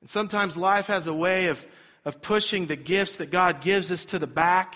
And 0.00 0.10
sometimes 0.10 0.56
life 0.56 0.88
has 0.88 1.06
a 1.06 1.14
way 1.14 1.46
of, 1.46 1.66
of 2.04 2.20
pushing 2.20 2.66
the 2.66 2.76
gifts 2.76 3.16
that 3.16 3.30
God 3.30 3.62
gives 3.62 3.90
us 3.90 4.06
to 4.06 4.18
the 4.18 4.26
back. 4.26 4.74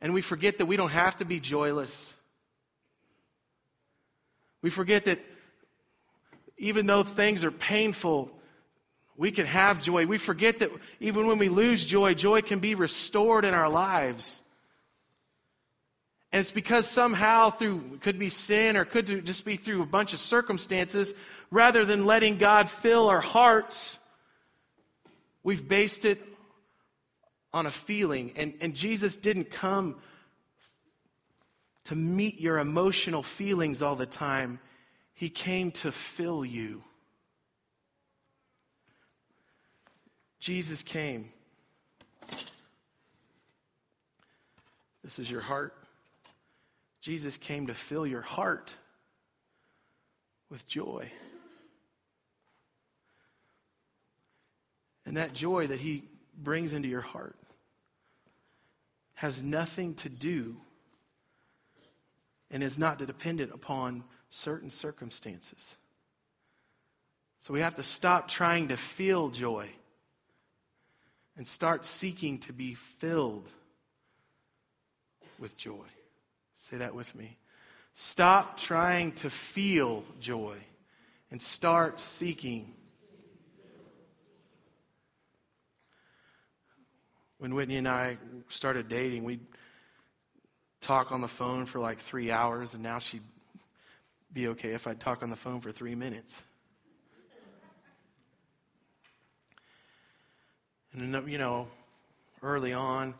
And 0.00 0.12
we 0.12 0.20
forget 0.20 0.58
that 0.58 0.66
we 0.66 0.76
don't 0.76 0.90
have 0.90 1.16
to 1.18 1.24
be 1.24 1.40
joyless. 1.40 2.12
We 4.60 4.70
forget 4.70 5.06
that 5.06 5.18
even 6.58 6.86
though 6.86 7.02
things 7.02 7.44
are 7.44 7.50
painful, 7.50 8.30
we 9.16 9.30
can 9.30 9.46
have 9.46 9.82
joy. 9.82 10.06
We 10.06 10.18
forget 10.18 10.60
that 10.60 10.70
even 11.00 11.26
when 11.26 11.38
we 11.38 11.48
lose 11.48 11.84
joy, 11.84 12.14
joy 12.14 12.42
can 12.42 12.60
be 12.60 12.74
restored 12.74 13.44
in 13.44 13.54
our 13.54 13.68
lives. 13.68 14.40
And 16.32 16.40
it's 16.40 16.50
because 16.50 16.88
somehow 16.88 17.50
through, 17.50 17.98
could 18.00 18.18
be 18.18 18.30
sin 18.30 18.76
or 18.76 18.84
could 18.84 19.26
just 19.26 19.44
be 19.44 19.56
through 19.56 19.82
a 19.82 19.86
bunch 19.86 20.14
of 20.14 20.20
circumstances, 20.20 21.12
rather 21.50 21.84
than 21.84 22.06
letting 22.06 22.38
God 22.38 22.70
fill 22.70 23.08
our 23.08 23.20
hearts, 23.20 23.98
we've 25.42 25.66
based 25.68 26.04
it 26.04 26.20
on 27.52 27.66
a 27.66 27.70
feeling. 27.70 28.32
And, 28.36 28.54
and 28.60 28.74
Jesus 28.74 29.16
didn't 29.16 29.50
come 29.50 29.96
to 31.84 31.94
meet 31.94 32.40
your 32.40 32.58
emotional 32.58 33.22
feelings 33.22 33.82
all 33.82 33.96
the 33.96 34.06
time. 34.06 34.60
He 35.14 35.28
came 35.28 35.72
to 35.72 35.92
fill 35.92 36.44
you. 36.44 36.82
Jesus 40.40 40.82
came. 40.82 41.30
This 45.04 45.18
is 45.18 45.30
your 45.30 45.40
heart. 45.40 45.74
Jesus 47.00 47.36
came 47.36 47.66
to 47.66 47.74
fill 47.74 48.06
your 48.06 48.22
heart 48.22 48.72
with 50.48 50.66
joy. 50.68 51.10
And 55.12 55.18
that 55.18 55.34
joy 55.34 55.66
that 55.66 55.78
he 55.78 56.04
brings 56.42 56.72
into 56.72 56.88
your 56.88 57.02
heart 57.02 57.36
has 59.12 59.42
nothing 59.42 59.92
to 59.96 60.08
do 60.08 60.56
and 62.50 62.62
is 62.62 62.78
not 62.78 62.96
dependent 62.96 63.52
upon 63.52 64.04
certain 64.30 64.70
circumstances. 64.70 65.76
So 67.40 67.52
we 67.52 67.60
have 67.60 67.74
to 67.74 67.82
stop 67.82 68.28
trying 68.28 68.68
to 68.68 68.78
feel 68.78 69.28
joy 69.28 69.68
and 71.36 71.46
start 71.46 71.84
seeking 71.84 72.38
to 72.38 72.54
be 72.54 72.72
filled 72.72 73.50
with 75.38 75.54
joy. 75.58 75.84
Say 76.70 76.78
that 76.78 76.94
with 76.94 77.14
me. 77.14 77.36
Stop 77.96 78.56
trying 78.56 79.12
to 79.16 79.28
feel 79.28 80.04
joy 80.20 80.56
and 81.30 81.42
start 81.42 82.00
seeking. 82.00 82.72
When 87.42 87.56
Whitney 87.56 87.76
and 87.76 87.88
I 87.88 88.18
started 88.50 88.88
dating, 88.88 89.24
we'd 89.24 89.44
talk 90.80 91.10
on 91.10 91.20
the 91.20 91.26
phone 91.26 91.66
for 91.66 91.80
like 91.80 91.98
three 91.98 92.30
hours, 92.30 92.74
and 92.74 92.84
now 92.84 93.00
she'd 93.00 93.24
be 94.32 94.46
okay 94.46 94.74
if 94.74 94.86
I'd 94.86 95.00
talk 95.00 95.24
on 95.24 95.30
the 95.30 95.34
phone 95.34 95.60
for 95.60 95.72
three 95.72 95.96
minutes. 95.96 96.40
And, 100.92 101.28
you 101.28 101.38
know, 101.38 101.66
early 102.44 102.74
on, 102.74 103.12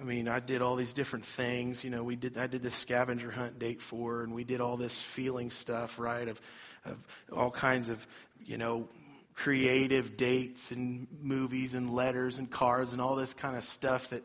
I 0.00 0.02
mean, 0.02 0.26
I 0.26 0.40
did 0.40 0.60
all 0.60 0.74
these 0.74 0.92
different 0.92 1.24
things. 1.24 1.84
You 1.84 1.90
know, 1.90 2.02
we 2.02 2.16
did. 2.16 2.36
I 2.38 2.48
did 2.48 2.64
this 2.64 2.74
scavenger 2.74 3.30
hunt 3.30 3.60
date 3.60 3.82
for, 3.82 4.24
and 4.24 4.34
we 4.34 4.42
did 4.42 4.60
all 4.60 4.76
this 4.76 5.00
feeling 5.00 5.52
stuff, 5.52 6.00
right? 6.00 6.26
Of, 6.26 6.40
of 6.84 6.98
all 7.32 7.52
kinds 7.52 7.88
of, 7.88 8.04
you 8.44 8.58
know, 8.58 8.88
creative 9.38 10.16
dates 10.16 10.72
and 10.72 11.06
movies 11.22 11.74
and 11.74 11.94
letters 11.94 12.38
and 12.38 12.50
cards 12.50 12.92
and 12.92 13.00
all 13.00 13.14
this 13.14 13.34
kind 13.34 13.56
of 13.56 13.62
stuff 13.62 14.10
that, 14.10 14.24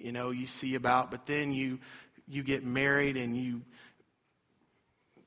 you 0.00 0.10
know, 0.10 0.30
you 0.30 0.46
see 0.46 0.74
about. 0.74 1.12
But 1.12 1.26
then 1.26 1.52
you, 1.52 1.78
you 2.26 2.42
get 2.42 2.64
married 2.64 3.16
and 3.16 3.36
you, 3.36 3.62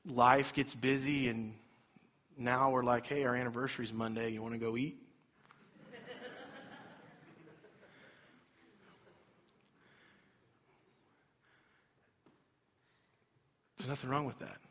life 0.04 0.52
gets 0.52 0.74
busy, 0.74 1.28
and 1.28 1.54
now 2.36 2.70
we're 2.70 2.84
like, 2.84 3.06
hey, 3.06 3.24
our 3.24 3.34
anniversary's 3.34 3.92
Monday. 3.92 4.32
You 4.32 4.42
want 4.42 4.52
to 4.52 4.60
go 4.60 4.76
eat? 4.76 4.98
There's 13.78 13.88
nothing 13.88 14.10
wrong 14.10 14.26
with 14.26 14.38
that. 14.40 14.65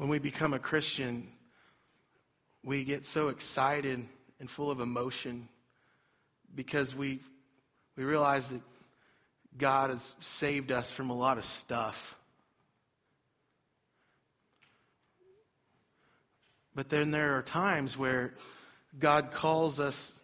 When 0.00 0.08
we 0.08 0.18
become 0.18 0.54
a 0.54 0.58
Christian, 0.58 1.28
we 2.64 2.84
get 2.84 3.04
so 3.04 3.28
excited 3.28 4.02
and 4.38 4.48
full 4.48 4.70
of 4.70 4.80
emotion 4.80 5.46
because 6.54 6.94
we 6.94 7.20
we 7.98 8.04
realize 8.04 8.48
that 8.48 8.62
God 9.58 9.90
has 9.90 10.14
saved 10.20 10.72
us 10.72 10.90
from 10.90 11.10
a 11.10 11.14
lot 11.14 11.36
of 11.36 11.44
stuff. 11.44 12.16
But 16.74 16.88
then 16.88 17.10
there 17.10 17.36
are 17.36 17.42
times 17.42 17.94
where 17.94 18.32
God 18.98 19.32
calls 19.32 19.80
us 19.80 20.18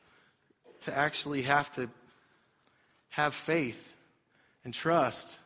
to 0.85 0.97
actually 0.97 1.43
have 1.43 1.71
to 1.73 1.91
have 3.11 3.35
faith 3.35 3.95
and 4.65 4.73
trust 4.73 5.39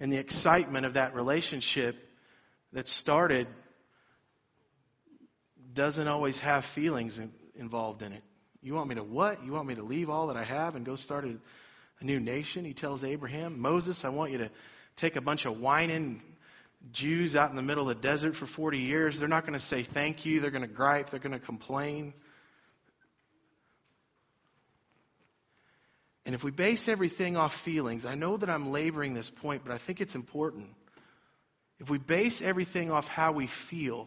and 0.00 0.10
the 0.10 0.16
excitement 0.16 0.86
of 0.86 0.94
that 0.94 1.14
relationship 1.14 2.06
that 2.72 2.88
started 2.88 3.46
doesn't 5.74 6.08
always 6.08 6.38
have 6.40 6.64
feelings 6.64 7.18
in, 7.18 7.32
involved 7.54 8.02
in 8.02 8.12
it. 8.12 8.22
You 8.62 8.74
want 8.74 8.88
me 8.88 8.96
to 8.96 9.02
what? 9.02 9.44
You 9.44 9.52
want 9.52 9.66
me 9.66 9.76
to 9.76 9.82
leave 9.82 10.10
all 10.10 10.26
that 10.28 10.36
I 10.36 10.44
have 10.44 10.76
and 10.76 10.84
go 10.84 10.96
start 10.96 11.24
a, 11.24 11.36
a 12.00 12.04
new 12.04 12.20
nation? 12.20 12.64
He 12.64 12.74
tells 12.74 13.04
Abraham. 13.04 13.60
Moses, 13.60 14.04
I 14.04 14.10
want 14.10 14.32
you 14.32 14.38
to 14.38 14.50
take 14.96 15.16
a 15.16 15.20
bunch 15.20 15.46
of 15.46 15.58
whining 15.58 16.22
Jews 16.92 17.36
out 17.36 17.50
in 17.50 17.56
the 17.56 17.62
middle 17.62 17.88
of 17.88 17.96
the 17.96 18.02
desert 18.02 18.36
for 18.36 18.46
40 18.46 18.78
years. 18.78 19.18
They're 19.18 19.28
not 19.28 19.44
going 19.44 19.58
to 19.58 19.64
say 19.64 19.82
thank 19.82 20.26
you. 20.26 20.40
They're 20.40 20.50
going 20.50 20.62
to 20.62 20.68
gripe. 20.68 21.10
They're 21.10 21.20
going 21.20 21.38
to 21.38 21.44
complain. 21.44 22.14
And 26.26 26.34
if 26.34 26.44
we 26.44 26.50
base 26.50 26.88
everything 26.88 27.36
off 27.36 27.54
feelings, 27.54 28.04
I 28.04 28.14
know 28.14 28.36
that 28.36 28.50
I'm 28.50 28.70
laboring 28.70 29.14
this 29.14 29.30
point, 29.30 29.62
but 29.64 29.72
I 29.72 29.78
think 29.78 30.00
it's 30.00 30.14
important. 30.14 30.68
If 31.80 31.88
we 31.88 31.96
base 31.96 32.42
everything 32.42 32.90
off 32.90 33.08
how 33.08 33.32
we 33.32 33.46
feel, 33.46 34.06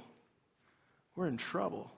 we're 1.16 1.28
in 1.28 1.38
trouble. 1.38 1.92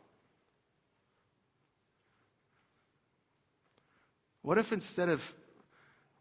What 4.42 4.58
if 4.58 4.72
instead 4.72 5.10
of 5.10 5.34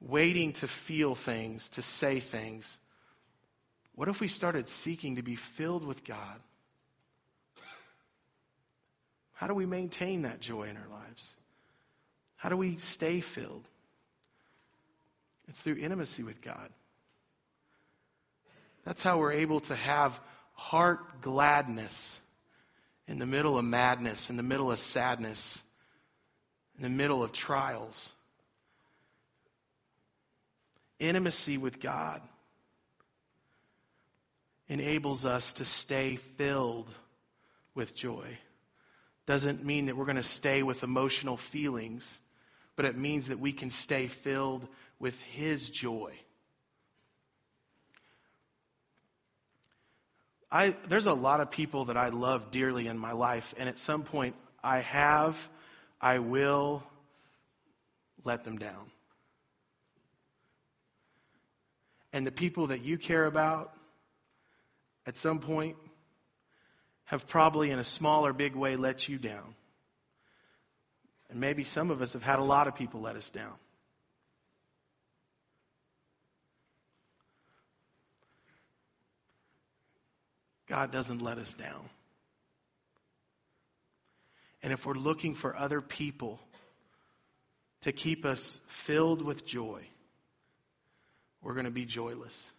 waiting 0.00 0.54
to 0.54 0.66
feel 0.66 1.14
things, 1.14 1.68
to 1.70 1.82
say 1.82 2.18
things, 2.18 2.78
what 3.94 4.08
if 4.08 4.20
we 4.20 4.26
started 4.26 4.68
seeking 4.68 5.16
to 5.16 5.22
be 5.22 5.36
filled 5.36 5.84
with 5.84 6.04
God? 6.04 6.40
How 9.34 9.46
do 9.46 9.54
we 9.54 9.66
maintain 9.66 10.22
that 10.22 10.40
joy 10.40 10.64
in 10.64 10.76
our 10.76 10.88
lives? 10.88 11.36
How 12.36 12.48
do 12.48 12.56
we 12.56 12.78
stay 12.78 13.20
filled? 13.20 13.68
It's 15.48 15.60
through 15.60 15.76
intimacy 15.76 16.24
with 16.24 16.42
God. 16.42 16.70
That's 18.84 19.02
how 19.02 19.18
we're 19.18 19.32
able 19.32 19.60
to 19.60 19.74
have 19.74 20.18
heart 20.54 21.20
gladness 21.20 22.20
in 23.06 23.18
the 23.18 23.26
middle 23.26 23.58
of 23.58 23.64
madness, 23.64 24.30
in 24.30 24.36
the 24.36 24.42
middle 24.42 24.70
of 24.70 24.78
sadness, 24.78 25.62
in 26.76 26.82
the 26.82 26.90
middle 26.90 27.22
of 27.22 27.32
trials. 27.32 28.12
Intimacy 30.98 31.58
with 31.58 31.80
God 31.80 32.22
enables 34.68 35.26
us 35.26 35.54
to 35.54 35.64
stay 35.64 36.16
filled 36.16 36.88
with 37.74 37.94
joy. 37.94 38.38
Doesn't 39.26 39.64
mean 39.64 39.86
that 39.86 39.96
we're 39.96 40.04
going 40.04 40.16
to 40.16 40.22
stay 40.22 40.62
with 40.62 40.82
emotional 40.82 41.36
feelings, 41.36 42.20
but 42.76 42.84
it 42.84 42.96
means 42.96 43.28
that 43.28 43.40
we 43.40 43.52
can 43.52 43.70
stay 43.70 44.06
filled 44.06 44.66
with 44.98 45.20
His 45.22 45.68
joy. 45.68 46.12
I, 50.54 50.76
there's 50.86 51.06
a 51.06 51.12
lot 51.12 51.40
of 51.40 51.50
people 51.50 51.86
that 51.86 51.96
I 51.96 52.10
love 52.10 52.52
dearly 52.52 52.86
in 52.86 52.96
my 52.96 53.10
life, 53.10 53.54
and 53.58 53.68
at 53.68 53.76
some 53.76 54.04
point 54.04 54.36
I 54.62 54.78
have, 54.78 55.48
I 56.00 56.20
will 56.20 56.84
let 58.22 58.44
them 58.44 58.58
down. 58.58 58.86
And 62.12 62.24
the 62.24 62.30
people 62.30 62.68
that 62.68 62.84
you 62.84 62.98
care 62.98 63.26
about 63.26 63.74
at 65.06 65.16
some 65.16 65.40
point 65.40 65.76
have 67.06 67.26
probably, 67.26 67.72
in 67.72 67.80
a 67.80 67.84
small 67.84 68.24
or 68.24 68.32
big 68.32 68.54
way, 68.54 68.76
let 68.76 69.08
you 69.08 69.18
down. 69.18 69.56
And 71.30 71.40
maybe 71.40 71.64
some 71.64 71.90
of 71.90 72.00
us 72.00 72.12
have 72.12 72.22
had 72.22 72.38
a 72.38 72.44
lot 72.44 72.68
of 72.68 72.76
people 72.76 73.00
let 73.00 73.16
us 73.16 73.28
down. 73.28 73.54
God 80.66 80.92
doesn't 80.92 81.20
let 81.20 81.38
us 81.38 81.54
down. 81.54 81.88
And 84.62 84.72
if 84.72 84.86
we're 84.86 84.94
looking 84.94 85.34
for 85.34 85.54
other 85.54 85.80
people 85.82 86.40
to 87.82 87.92
keep 87.92 88.24
us 88.24 88.58
filled 88.68 89.20
with 89.20 89.44
joy, 89.44 89.82
we're 91.42 91.52
going 91.52 91.66
to 91.66 91.70
be 91.70 91.84
joyless. 91.84 92.50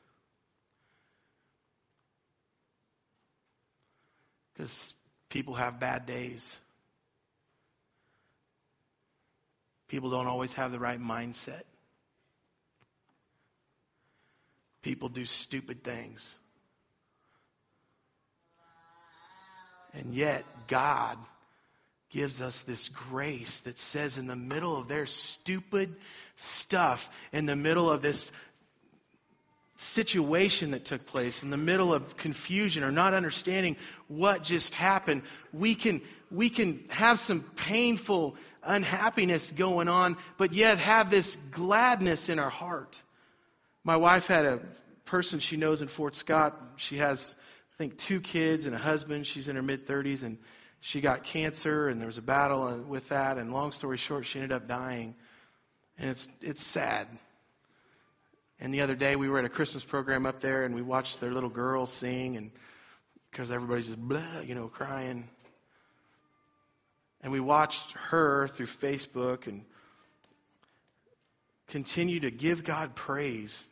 Because 4.53 4.93
people 5.29 5.55
have 5.55 5.79
bad 5.79 6.05
days. 6.05 6.59
People 9.87 10.11
don't 10.11 10.27
always 10.27 10.53
have 10.53 10.71
the 10.71 10.79
right 10.79 11.01
mindset. 11.01 11.63
People 14.83 15.09
do 15.09 15.25
stupid 15.25 15.83
things. 15.83 16.37
And 19.95 20.13
yet, 20.13 20.45
God 20.67 21.17
gives 22.09 22.41
us 22.41 22.61
this 22.61 22.89
grace 22.89 23.59
that 23.59 23.77
says, 23.77 24.17
in 24.17 24.27
the 24.27 24.35
middle 24.35 24.77
of 24.77 24.87
their 24.87 25.05
stupid 25.05 25.95
stuff, 26.35 27.09
in 27.33 27.45
the 27.45 27.55
middle 27.55 27.89
of 27.89 28.01
this 28.01 28.31
situation 29.77 30.71
that 30.71 30.85
took 30.85 31.05
place, 31.05 31.43
in 31.43 31.49
the 31.49 31.57
middle 31.57 31.93
of 31.93 32.15
confusion 32.15 32.83
or 32.83 32.91
not 32.91 33.13
understanding 33.13 33.75
what 34.07 34.43
just 34.43 34.75
happened, 34.75 35.21
we 35.51 35.75
can, 35.75 36.01
we 36.31 36.49
can 36.49 36.83
have 36.89 37.19
some 37.19 37.41
painful 37.41 38.35
unhappiness 38.63 39.51
going 39.51 39.87
on, 39.87 40.15
but 40.37 40.53
yet 40.53 40.77
have 40.77 41.09
this 41.09 41.37
gladness 41.51 42.29
in 42.29 42.39
our 42.39 42.49
heart. 42.49 43.01
My 43.83 43.97
wife 43.97 44.27
had 44.27 44.45
a 44.45 44.61
person 45.05 45.39
she 45.39 45.57
knows 45.57 45.81
in 45.81 45.87
Fort 45.87 46.15
Scott. 46.15 46.59
She 46.77 46.97
has 46.97 47.35
I 47.75 47.77
think, 47.77 47.97
two 47.97 48.21
kids 48.21 48.67
and 48.67 48.75
a 48.75 48.79
husband. 48.79 49.27
She's 49.27 49.49
in 49.49 49.57
her 49.57 49.61
mid 49.61 49.85
30s, 49.85 50.23
and 50.23 50.37
she 50.79 51.01
got 51.01 51.25
cancer, 51.25 51.89
and 51.89 51.99
there 51.99 52.07
was 52.07 52.17
a 52.17 52.21
battle 52.21 52.85
with 52.87 53.09
that. 53.09 53.37
And 53.37 53.51
long 53.51 53.73
story 53.73 53.97
short, 53.97 54.25
she 54.25 54.39
ended 54.39 54.53
up 54.53 54.67
dying. 54.67 55.13
And 55.97 56.09
it's, 56.09 56.29
it's 56.41 56.63
sad. 56.63 57.07
And 58.61 58.73
the 58.73 58.81
other 58.81 58.95
day, 58.95 59.17
we 59.17 59.27
were 59.27 59.39
at 59.39 59.45
a 59.45 59.49
Christmas 59.49 59.83
program 59.83 60.25
up 60.25 60.39
there, 60.39 60.63
and 60.63 60.73
we 60.73 60.81
watched 60.81 61.19
their 61.19 61.31
little 61.31 61.49
girl 61.49 61.85
sing, 61.85 62.37
and 62.37 62.51
because 63.29 63.51
everybody's 63.51 63.87
just 63.87 63.99
blah, 63.99 64.39
you 64.45 64.55
know, 64.55 64.69
crying. 64.69 65.27
And 67.19 67.33
we 67.33 67.41
watched 67.41 67.91
her 68.09 68.47
through 68.47 68.67
Facebook 68.67 69.47
and 69.47 69.65
continue 71.67 72.21
to 72.21 72.31
give 72.31 72.63
God 72.63 72.95
praise 72.95 73.69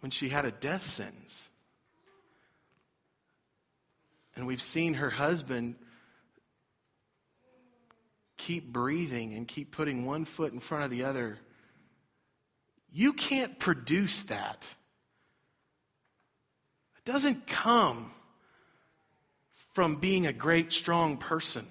when 0.00 0.10
she 0.10 0.28
had 0.28 0.44
a 0.46 0.50
death 0.50 0.84
sentence. 0.84 1.48
And 4.34 4.46
we've 4.46 4.62
seen 4.62 4.94
her 4.94 5.10
husband 5.10 5.76
keep 8.36 8.72
breathing 8.72 9.34
and 9.34 9.46
keep 9.46 9.72
putting 9.72 10.04
one 10.04 10.24
foot 10.24 10.52
in 10.52 10.60
front 10.60 10.84
of 10.84 10.90
the 10.90 11.04
other. 11.04 11.38
You 12.92 13.12
can't 13.12 13.58
produce 13.58 14.24
that. 14.24 14.68
It 16.98 17.10
doesn't 17.10 17.46
come 17.46 18.10
from 19.74 19.96
being 19.96 20.26
a 20.26 20.32
great, 20.32 20.72
strong 20.72 21.16
person. 21.16 21.66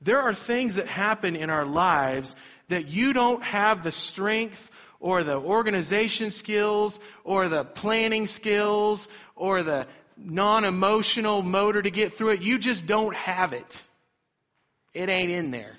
There 0.00 0.20
are 0.20 0.34
things 0.34 0.76
that 0.76 0.86
happen 0.86 1.34
in 1.34 1.50
our 1.50 1.66
lives 1.66 2.36
that 2.68 2.88
you 2.88 3.12
don't 3.12 3.42
have 3.42 3.82
the 3.82 3.92
strength 3.92 4.70
or 5.00 5.24
the 5.24 5.36
organization 5.36 6.30
skills 6.30 6.98
or 7.24 7.48
the 7.48 7.64
planning 7.64 8.26
skills 8.26 9.08
or 9.34 9.62
the 9.62 9.86
non 10.16 10.64
emotional 10.64 11.42
motor 11.42 11.82
to 11.82 11.90
get 11.90 12.12
through 12.12 12.30
it. 12.30 12.42
You 12.42 12.58
just 12.58 12.86
don't 12.86 13.14
have 13.14 13.52
it. 13.52 13.84
It 14.94 15.08
ain't 15.08 15.30
in 15.30 15.50
there. 15.50 15.77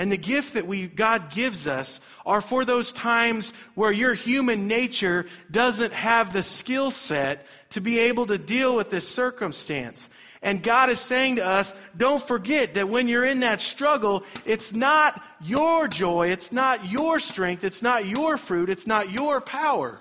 And 0.00 0.10
the 0.10 0.16
gift 0.16 0.54
that 0.54 0.66
we, 0.66 0.86
God 0.86 1.30
gives 1.30 1.66
us 1.66 2.00
are 2.24 2.40
for 2.40 2.64
those 2.64 2.90
times 2.90 3.52
where 3.74 3.92
your 3.92 4.14
human 4.14 4.66
nature 4.66 5.26
doesn't 5.50 5.92
have 5.92 6.32
the 6.32 6.42
skill 6.42 6.90
set 6.90 7.46
to 7.72 7.82
be 7.82 7.98
able 7.98 8.24
to 8.24 8.38
deal 8.38 8.74
with 8.74 8.88
this 8.88 9.06
circumstance. 9.06 10.08
And 10.40 10.62
God 10.62 10.88
is 10.88 11.00
saying 11.00 11.36
to 11.36 11.46
us, 11.46 11.74
don't 11.94 12.22
forget 12.22 12.74
that 12.74 12.88
when 12.88 13.08
you're 13.08 13.26
in 13.26 13.40
that 13.40 13.60
struggle, 13.60 14.24
it's 14.46 14.72
not 14.72 15.22
your 15.38 15.86
joy, 15.86 16.28
it's 16.28 16.50
not 16.50 16.88
your 16.88 17.20
strength, 17.20 17.62
it's 17.62 17.82
not 17.82 18.06
your 18.06 18.38
fruit, 18.38 18.70
it's 18.70 18.86
not 18.86 19.10
your 19.10 19.42
power. 19.42 20.00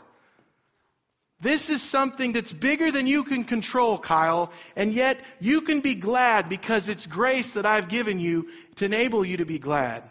This 1.42 1.70
is 1.70 1.82
something 1.82 2.34
that's 2.34 2.52
bigger 2.52 2.92
than 2.92 3.08
you 3.08 3.24
can 3.24 3.46
control, 3.46 3.98
Kyle, 3.98 4.52
and 4.76 4.94
yet 4.94 5.18
you 5.40 5.62
can 5.62 5.80
be 5.80 5.96
glad 5.96 6.50
because 6.50 6.90
it's 6.90 7.08
grace 7.08 7.54
that 7.54 7.66
I've 7.66 7.88
given 7.88 8.20
you 8.20 8.50
to 8.76 8.86
enable 8.86 9.24
you 9.24 9.38
to 9.38 9.46
be 9.46 9.58
glad. 9.58 10.04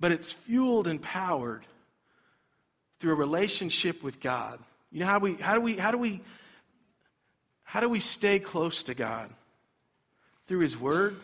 But 0.00 0.12
it's 0.12 0.32
fueled 0.32 0.86
and 0.86 1.02
powered 1.02 1.66
through 3.00 3.12
a 3.12 3.16
relationship 3.16 4.02
with 4.02 4.20
God. 4.20 4.58
You 4.90 5.00
know 5.00 5.06
how 5.06 5.18
we 5.18 5.34
how 5.34 5.54
do 5.54 5.60
we 5.60 5.76
how 5.76 5.90
do 5.90 5.98
we 5.98 6.22
how 7.64 7.80
do 7.80 7.88
we 7.90 8.00
stay 8.00 8.38
close 8.38 8.84
to 8.84 8.94
God? 8.94 9.28
Through 10.46 10.60
his 10.60 10.78
word? 10.78 11.16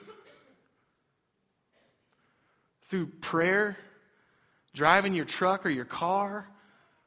Through 2.89 3.07
prayer? 3.07 3.79
Driving 4.75 5.15
your 5.15 5.25
truck 5.25 5.67
or 5.67 5.71
your 5.71 5.85
car, 5.85 6.49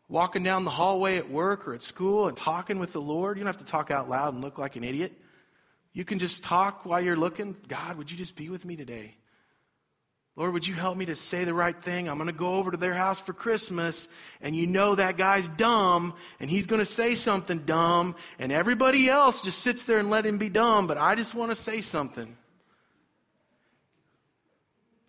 walking 0.10 0.43
down 0.43 0.63
the 0.63 0.71
hallway 0.71 1.17
at 1.17 1.30
work 1.30 1.67
or 1.67 1.73
at 1.73 1.82
school 1.82 2.28
and 2.28 2.38
talking 2.38 2.80
with 2.80 2.93
the 2.93 3.02
Lord. 3.02 3.38
You 3.38 3.43
don't 3.43 3.54
have 3.54 3.65
to 3.65 3.71
talk 3.71 3.91
out 3.91 4.10
loud 4.10 4.34
and 4.34 4.43
look 4.43 4.58
like 4.58 4.76
an 4.76 4.84
idiot. 4.84 5.13
You 5.93 6.06
can 6.06 6.19
just 6.19 6.43
talk 6.43 6.86
while 6.86 7.02
you're 7.02 7.15
looking. 7.15 7.56
God, 7.67 7.97
would 7.97 8.12
you 8.12 8.17
just 8.17 8.36
be 8.36 8.49
with 8.49 8.65
me 8.65 8.76
today? 8.76 9.15
Lord, 10.36 10.54
would 10.54 10.67
you 10.67 10.73
help 10.73 10.97
me 10.97 11.06
to 11.06 11.15
say 11.15 11.43
the 11.43 11.54
right 11.54 11.80
thing? 11.80 12.10
I'm 12.10 12.17
going 12.17 12.28
to 12.28 12.36
go 12.36 12.56
over 12.56 12.71
to 12.71 12.78
their 12.78 12.95
house 12.95 13.19
for 13.19 13.34
Christmas, 13.34 14.08
and 14.41 14.56
you 14.56 14.65
know 14.65 14.95
that 14.95 15.15
guy's 15.15 15.47
dumb, 15.47 16.15
and 16.39 16.49
he's 16.49 16.65
going 16.65 16.80
to 16.80 16.88
say 16.88 17.13
something 17.13 17.60
dumb, 17.60 18.15
and 18.39 18.52
everybody 18.52 19.08
else 19.08 19.43
just 19.43 19.60
sits 19.60 19.84
there 19.84 19.99
and 19.99 20.10
let 20.10 20.26
him 20.26 20.39
be 20.39 20.49
dumb, 20.49 20.88
but 20.88 20.97
I 20.97 21.13
just 21.13 21.36
want 21.36 21.52
to 21.52 21.56
say 21.56 21.82
something. 21.82 22.36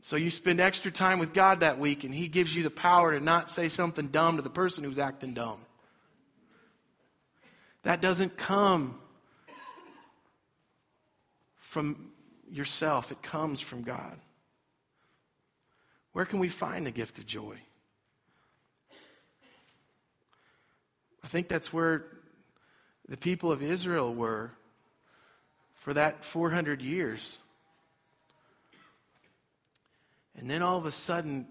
So 0.05 0.17
you 0.17 0.31
spend 0.31 0.61
extra 0.61 0.93
time 0.93 1.19
with 1.19 1.33
God 1.33 1.61
that 1.61 1.79
week, 1.79 2.05
and 2.05 2.14
He 2.14 2.29
gives 2.29 2.55
you 2.55 2.62
the 2.62 2.69
power 2.69 3.19
to 3.19 3.25
not 3.25 3.49
say 3.49 3.71
something 3.71 4.09
dumb 4.09 4.37
to 4.37 4.43
the 4.43 4.51
person 4.51 4.85
who's 4.85 4.99
acting 4.99 5.33
dumb. 5.33 5.59
That 7.85 8.03
doesn't 8.03 8.37
come 8.37 9.01
from 11.57 12.12
yourself, 12.51 13.12
it 13.12 13.23
comes 13.23 13.62
from 13.62 13.83
God. 13.83 14.14
Where 16.12 16.27
can 16.27 16.38
we 16.38 16.51
find 16.51 16.87
the 16.87 16.90
gift 16.90 17.19
of 17.19 17.25
joy? 17.25 17.57
I 21.23 21.29
think 21.29 21.49
that's 21.49 21.73
where 21.73 22.05
the 23.09 23.17
people 23.17 23.53
of 23.53 23.62
Israel 23.62 24.14
were 24.14 24.51
for 25.77 25.95
that 25.95 26.27
400 26.27 26.83
years. 26.83 27.38
And 30.37 30.51
then 30.51 30.62
all 30.62 30.79
of 30.79 30.87
a 30.87 30.92
sudden, 30.92 31.47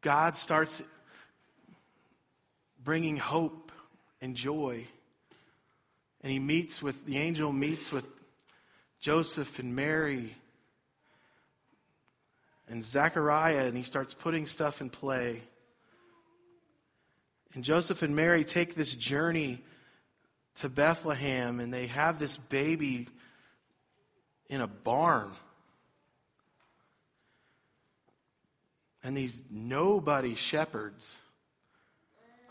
God 0.00 0.36
starts 0.36 0.82
bringing 2.82 3.16
hope 3.16 3.72
and 4.20 4.34
joy. 4.34 4.86
And 6.22 6.32
he 6.32 6.38
meets 6.38 6.82
with, 6.82 7.06
the 7.06 7.18
angel 7.18 7.52
meets 7.52 7.92
with 7.92 8.04
Joseph 9.00 9.58
and 9.58 9.76
Mary 9.76 10.34
and 12.68 12.84
Zechariah, 12.84 13.66
and 13.66 13.76
he 13.76 13.82
starts 13.82 14.14
putting 14.14 14.46
stuff 14.46 14.80
in 14.80 14.90
play. 14.90 15.40
And 17.54 17.64
Joseph 17.64 18.02
and 18.02 18.14
Mary 18.14 18.44
take 18.44 18.74
this 18.74 18.92
journey 18.92 19.62
to 20.56 20.68
Bethlehem, 20.68 21.60
and 21.60 21.72
they 21.72 21.86
have 21.86 22.18
this 22.18 22.36
baby 22.36 23.08
in 24.48 24.60
a 24.60 24.66
barn. 24.66 25.30
And 29.08 29.16
these 29.16 29.40
nobody 29.50 30.34
shepherds 30.34 31.16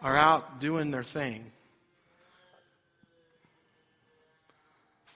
are 0.02 0.18
out 0.18 0.60
doing 0.60 0.90
their 0.90 1.04
thing. 1.04 1.46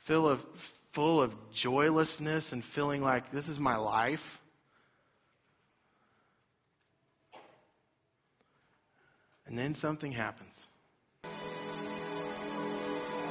Full 0.03 0.29
of, 0.29 0.45
full 0.91 1.19
of 1.19 1.33
joylessness 1.51 2.53
and 2.53 2.63
feeling 2.63 3.01
like 3.01 3.31
this 3.31 3.49
is 3.49 3.57
my 3.57 3.77
life. 3.77 4.39
And 9.47 9.57
then 9.57 9.73
something 9.73 10.11
happens. 10.11 10.67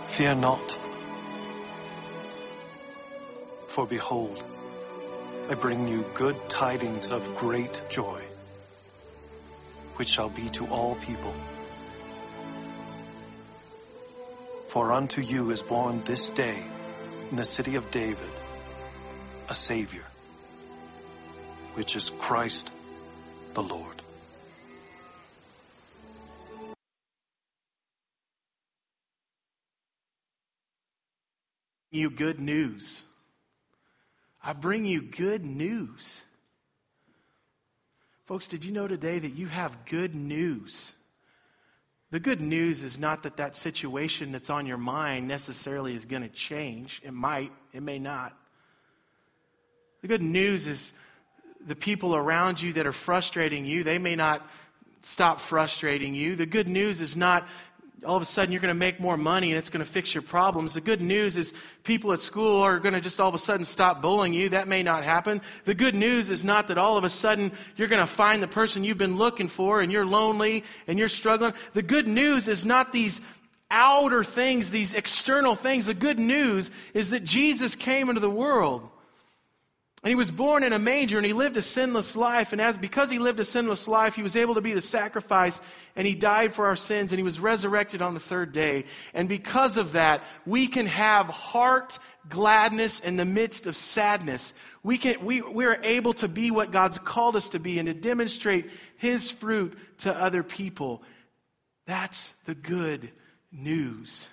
Fear 0.07 0.35
not, 0.35 0.79
for 3.69 3.87
behold, 3.87 4.43
I 5.51 5.55
bring 5.55 5.89
you 5.89 6.05
good 6.15 6.37
tidings 6.49 7.11
of 7.11 7.35
great 7.35 7.83
joy 7.89 8.23
which 9.97 10.09
shall 10.09 10.29
be 10.29 10.49
to 10.51 10.69
all 10.69 10.95
people. 10.95 11.35
For 14.69 14.93
unto 14.93 15.21
you 15.21 15.51
is 15.51 15.61
born 15.61 16.05
this 16.05 16.31
day 16.31 16.63
in 17.33 17.37
the 17.37 17.43
city 17.43 17.75
of 17.75 17.91
David 17.91 18.31
a 19.49 19.55
Savior, 19.57 20.05
which 21.75 21.97
is 21.97 22.11
Christ 22.11 22.71
the 23.55 23.65
Lord. 23.65 24.01
You 31.91 32.09
good 32.11 32.39
news. 32.39 33.05
I 34.43 34.53
bring 34.53 34.85
you 34.85 35.03
good 35.03 35.45
news. 35.45 36.23
Folks, 38.27 38.49
did 38.49 38.65
you 38.65 38.73
know 38.73 38.89
today 38.89 39.19
that 39.19 39.35
you 39.35 39.47
have 39.47 39.85
good 39.87 40.15
news? 40.15 40.95
The 42.11 42.21
good 42.21 42.41
news 42.41 42.83
is 42.83 42.99
not 42.99 43.25
that 43.25 43.37
that 43.37 43.55
situation 43.55 44.33
that's 44.33 44.51
on 44.51 44.67
your 44.67 44.79
mind 44.79 45.29
necessarily 45.29 45.95
is 45.95 46.05
going 46.05 46.23
to 46.23 46.29
change. 46.29 47.01
It 47.05 47.13
might, 47.13 47.53
it 47.73 47.83
may 47.83 47.99
not. 47.99 48.37
The 50.03 50.09
good 50.09 50.23
news 50.23 50.67
is 50.67 50.93
the 51.67 51.77
people 51.77 52.17
around 52.17 52.61
you 52.61 52.73
that 52.75 52.87
are 52.87 52.93
frustrating 52.93 53.65
you, 53.67 53.85
they 53.85 53.99
may 53.99 54.17
not 54.17 54.49
stop 55.03 55.41
frustrating 55.41 56.15
you. 56.15 56.37
The 56.37 56.47
good 56.47 56.69
news 56.69 57.01
is 57.01 57.17
not 57.17 57.47
all 58.05 58.17
of 58.17 58.23
a 58.23 58.27
sudden 58.27 58.53
you're 58.53 58.61
going 58.61 58.75
to 58.75 58.79
make 58.79 59.01
more 59.01 59.17
money 59.17 59.51
and 59.51 59.59
it's 59.59 59.71
going 59.71 59.85
to 59.85 59.91
fix 59.91 60.15
your 60.15 60.23
problems. 60.23 60.75
The 60.75 60.81
good 60.81 61.01
news 61.01 61.37
is 61.37 61.53
people 61.85 62.13
at 62.13 62.21
school 62.21 62.63
are 62.63 62.79
going 62.79 62.95
to 62.95 63.01
just 63.01 63.21
all 63.21 63.29
of 63.29 63.35
a 63.35 63.39
sudden 63.39 63.67
stop 63.67 64.01
bullying 64.01 64.33
you. 64.33 64.51
That 64.51 64.69
may 64.69 64.83
not 64.83 65.05
happen. 65.05 65.43
The 65.65 65.75
good 65.75 65.95
news 65.95 66.31
is 66.31 66.45
not 66.45 66.69
that 66.69 66.79
all 66.79 66.97
of 66.97 67.05
a 67.05 67.11
sudden 67.11 67.53
you're 67.77 67.89
going 67.89 68.01
to 68.01 68.07
find 68.07 68.43
the 68.43 68.49
person 68.49 68.85
you've 68.85 68.99
been 68.99 69.17
looking 69.17 69.49
for 69.49 69.81
and 69.81 69.93
you're 69.93 70.07
lonely 70.07 70.65
and 70.87 70.99
you're 70.99 71.09
struggling. 71.09 71.53
The 71.73 71.83
good 71.83 72.09
news 72.09 72.49
is 72.49 72.65
not 72.65 72.93
these 72.93 73.21
outer 73.71 74.25
things, 74.25 74.71
these 74.71 74.95
external 74.95 75.55
things. 75.55 75.87
The 75.87 75.95
good 75.95 76.19
news 76.19 76.71
is 76.95 77.11
that 77.11 77.25
Jesus 77.25 77.75
came 77.77 78.09
into 78.09 78.21
the 78.21 78.31
world. 78.31 78.89
And 80.03 80.09
he 80.09 80.15
was 80.15 80.31
born 80.31 80.65
in 80.65 80.73
a 80.73 80.79
manger 80.79 81.19
and 81.19 81.27
he 81.27 81.35
lived 81.35 81.59
a 81.59 81.63
sinless 81.63 82.17
life. 82.17 82.53
And 82.53 82.61
as 82.61 82.79
because 82.79 83.11
he 83.11 83.19
lived 83.19 83.39
a 83.39 83.45
sinless 83.45 83.87
life, 83.87 84.17
he 84.17 84.23
was 84.23 84.35
able 84.35 84.55
to 84.55 84.63
be 84.63 84.73
the 84.73 84.81
sacrifice 84.81 85.61
and 85.95 86.07
he 86.07 86.15
died 86.15 86.55
for 86.55 86.67
our 86.67 86.77
sins 86.77 87.13
and 87.13 87.19
he 87.19 87.23
was 87.23 87.39
resurrected 87.39 88.01
on 88.01 88.15
the 88.15 88.21
third 88.21 88.53
day. 88.53 88.87
And 89.13 89.29
because 89.29 89.77
of 89.77 89.93
that, 89.93 90.25
we 90.47 90.69
can 90.69 90.87
have 90.87 91.27
heart 91.27 91.99
gladness 92.31 93.01
in 93.01 93.19
the 93.19 93.27
midst 93.27 93.67
of 93.67 93.77
sadness. 93.77 94.55
We 94.83 94.97
can, 94.97 95.23
we, 95.23 95.43
we 95.43 95.67
are 95.67 95.79
able 95.83 96.15
to 96.15 96.29
be 96.29 96.51
what 96.51 96.73
God's 96.73 96.97
called 96.97 97.37
us 97.37 97.51
to 97.51 97.59
be 97.59 97.79
and 97.79 97.87
to 97.87 97.93
demonstrate 97.93 98.71
his 98.97 99.31
fruit 99.31 99.77
to 99.99 100.15
other 100.15 100.43
people. 100.43 101.03
That's 101.87 102.35
the 102.47 102.55
good 102.55 103.11
news. 103.53 104.27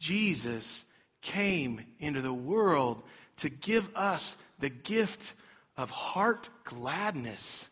Jesus 0.00 0.84
came 1.20 1.84
into 2.00 2.20
the 2.20 2.34
world 2.34 3.00
to 3.36 3.48
give 3.48 3.88
us 3.94 4.36
the 4.62 4.70
gift 4.70 5.34
of 5.76 5.90
heart 5.90 6.48
gladness. 6.62 7.68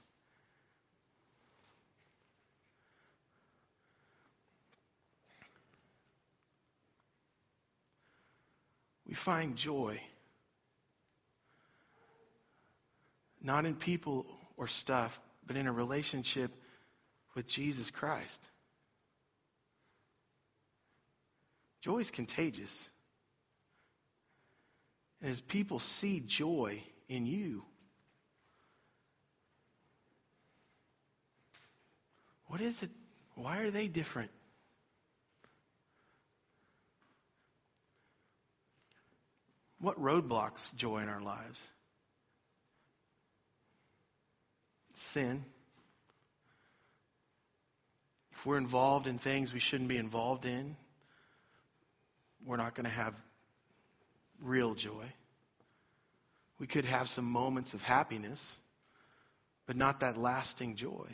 We 9.06 9.14
find 9.14 9.54
joy 9.56 10.00
not 13.40 13.64
in 13.66 13.76
people 13.76 14.26
or 14.56 14.66
stuff, 14.66 15.18
but 15.46 15.56
in 15.56 15.68
a 15.68 15.72
relationship 15.72 16.50
with 17.36 17.46
Jesus 17.46 17.90
Christ. 17.90 18.40
Joy 21.82 21.98
is 21.98 22.10
contagious. 22.10 22.90
As 25.22 25.40
people 25.40 25.78
see 25.78 26.20
joy 26.20 26.82
in 27.08 27.26
you, 27.26 27.62
what 32.46 32.60
is 32.60 32.82
it? 32.82 32.90
Why 33.34 33.58
are 33.58 33.70
they 33.70 33.86
different? 33.86 34.30
What 39.78 40.00
roadblocks 40.00 40.74
joy 40.74 40.98
in 40.98 41.08
our 41.08 41.22
lives? 41.22 41.60
Sin. 44.94 45.44
If 48.32 48.46
we're 48.46 48.58
involved 48.58 49.06
in 49.06 49.18
things 49.18 49.52
we 49.52 49.60
shouldn't 49.60 49.88
be 49.88 49.96
involved 49.98 50.46
in, 50.46 50.76
we're 52.46 52.56
not 52.56 52.74
going 52.74 52.84
to 52.84 52.90
have 52.90 53.14
real 54.42 54.74
joy. 54.74 55.04
We 56.58 56.66
could 56.66 56.84
have 56.84 57.08
some 57.08 57.24
moments 57.24 57.74
of 57.74 57.82
happiness, 57.82 58.58
but 59.66 59.76
not 59.76 60.00
that 60.00 60.18
lasting 60.18 60.76
joy. 60.76 61.06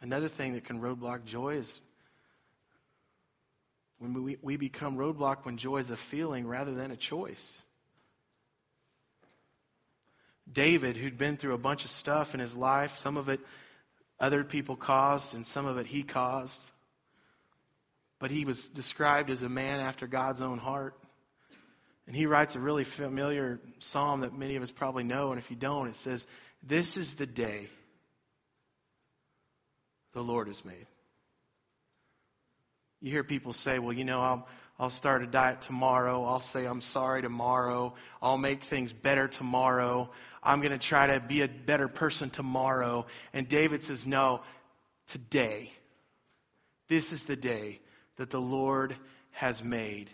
Another 0.00 0.28
thing 0.28 0.54
that 0.54 0.64
can 0.64 0.80
roadblock 0.80 1.24
joy 1.24 1.56
is 1.56 1.80
when 3.98 4.12
we, 4.22 4.36
we 4.42 4.56
become 4.56 4.96
roadblocked 4.96 5.44
when 5.44 5.56
joy 5.56 5.78
is 5.78 5.90
a 5.90 5.96
feeling 5.96 6.46
rather 6.46 6.74
than 6.74 6.90
a 6.90 6.96
choice. 6.96 7.62
David, 10.52 10.96
who'd 10.96 11.18
been 11.18 11.36
through 11.36 11.54
a 11.54 11.58
bunch 11.58 11.84
of 11.84 11.90
stuff 11.90 12.34
in 12.34 12.40
his 12.40 12.54
life, 12.54 12.98
some 12.98 13.16
of 13.16 13.28
it 13.28 13.40
other 14.20 14.44
people 14.44 14.76
caused 14.76 15.34
and 15.34 15.46
some 15.46 15.66
of 15.66 15.78
it 15.78 15.86
he 15.86 16.02
caused 16.02 16.62
but 18.18 18.30
he 18.30 18.44
was 18.44 18.68
described 18.68 19.30
as 19.30 19.42
a 19.42 19.48
man 19.48 19.80
after 19.80 20.06
God's 20.06 20.40
own 20.40 20.58
heart. 20.58 20.94
And 22.06 22.14
he 22.14 22.26
writes 22.26 22.54
a 22.54 22.60
really 22.60 22.84
familiar 22.84 23.60
psalm 23.80 24.20
that 24.20 24.32
many 24.32 24.56
of 24.56 24.62
us 24.62 24.70
probably 24.70 25.04
know, 25.04 25.30
and 25.30 25.38
if 25.38 25.50
you 25.50 25.56
don't, 25.56 25.88
it 25.88 25.96
says, 25.96 26.26
This 26.62 26.96
is 26.96 27.14
the 27.14 27.26
day 27.26 27.68
the 30.12 30.22
Lord 30.22 30.46
has 30.46 30.64
made. 30.64 30.86
You 33.00 33.10
hear 33.10 33.24
people 33.24 33.52
say, 33.52 33.78
Well, 33.78 33.92
you 33.92 34.04
know, 34.04 34.20
I'll, 34.20 34.48
I'll 34.78 34.90
start 34.90 35.22
a 35.22 35.26
diet 35.26 35.62
tomorrow. 35.62 36.24
I'll 36.24 36.40
say 36.40 36.64
I'm 36.64 36.80
sorry 36.80 37.22
tomorrow. 37.22 37.94
I'll 38.22 38.38
make 38.38 38.62
things 38.62 38.92
better 38.92 39.26
tomorrow. 39.26 40.10
I'm 40.42 40.60
going 40.60 40.72
to 40.72 40.78
try 40.78 41.08
to 41.08 41.20
be 41.20 41.42
a 41.42 41.48
better 41.48 41.88
person 41.88 42.30
tomorrow. 42.30 43.06
And 43.32 43.48
David 43.48 43.82
says, 43.82 44.06
No, 44.06 44.42
today. 45.08 45.72
This 46.88 47.12
is 47.12 47.24
the 47.24 47.34
day 47.34 47.80
that 48.16 48.30
the 48.30 48.40
Lord 48.40 48.96
has 49.32 49.62
made. 49.62 50.10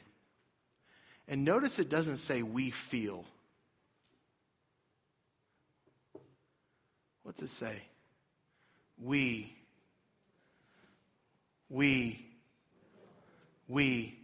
And 1.29 1.45
notice 1.45 1.79
it 1.79 1.89
doesn't 1.89 2.19
say 2.19 2.43
we 2.43 2.71
feel. 2.71 3.25
What's 7.23 7.41
it 7.43 7.51
say? 7.51 7.83
We. 9.01 9.55
We. 11.69 12.27
We. 13.69 14.19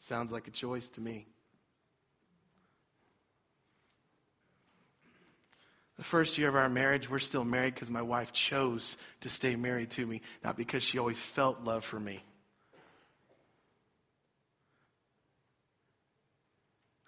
Sounds 0.00 0.32
like 0.32 0.48
a 0.48 0.50
choice 0.50 0.88
to 0.90 1.00
me. 1.00 1.26
The 5.98 6.04
first 6.04 6.38
year 6.38 6.48
of 6.48 6.56
our 6.56 6.68
marriage, 6.68 7.08
we're 7.08 7.20
still 7.20 7.44
married 7.44 7.74
because 7.74 7.90
my 7.90 8.02
wife 8.02 8.32
chose 8.32 8.96
to 9.20 9.28
stay 9.28 9.54
married 9.54 9.90
to 9.92 10.04
me, 10.04 10.22
not 10.42 10.56
because 10.56 10.82
she 10.82 10.98
always 10.98 11.18
felt 11.18 11.62
love 11.62 11.84
for 11.84 12.00
me. 12.00 12.24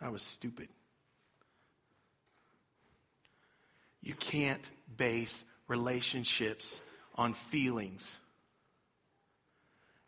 I 0.00 0.09
was 0.09 0.22
stupid. 0.22 0.68
You 4.02 4.14
can't 4.14 4.70
base 4.96 5.44
relationships 5.66 6.80
on 7.14 7.33
feelings. 7.33 8.18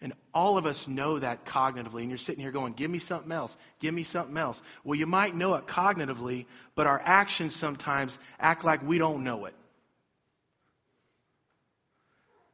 And 0.03 0.13
all 0.35 0.59
of 0.59 0.67
us 0.67 0.87
know 0.87 1.19
that 1.19 1.47
cognitively. 1.47 2.03
And 2.03 2.11
you're 2.11 2.19
sitting 2.19 2.43
here 2.43 2.53
going, 2.53 2.75
give 2.75 2.91
me 2.91 2.99
something 2.99 3.33
else. 3.33 3.57
Give 3.81 3.95
me 3.95 4.03
something 4.03 4.37
else. 4.37 4.61
Well, 4.85 4.99
you 4.99 5.07
might 5.07 5.35
know 5.35 5.55
it 5.55 5.67
cognitively, 5.67 6.45
but 6.75 6.87
our 6.87 7.01
actions 7.03 7.57
sometimes 7.57 8.19
act 8.39 8.65
like 8.65 8.87
we 8.87 8.99
don't 8.99 9.25
know 9.25 9.47
it. 9.47 9.55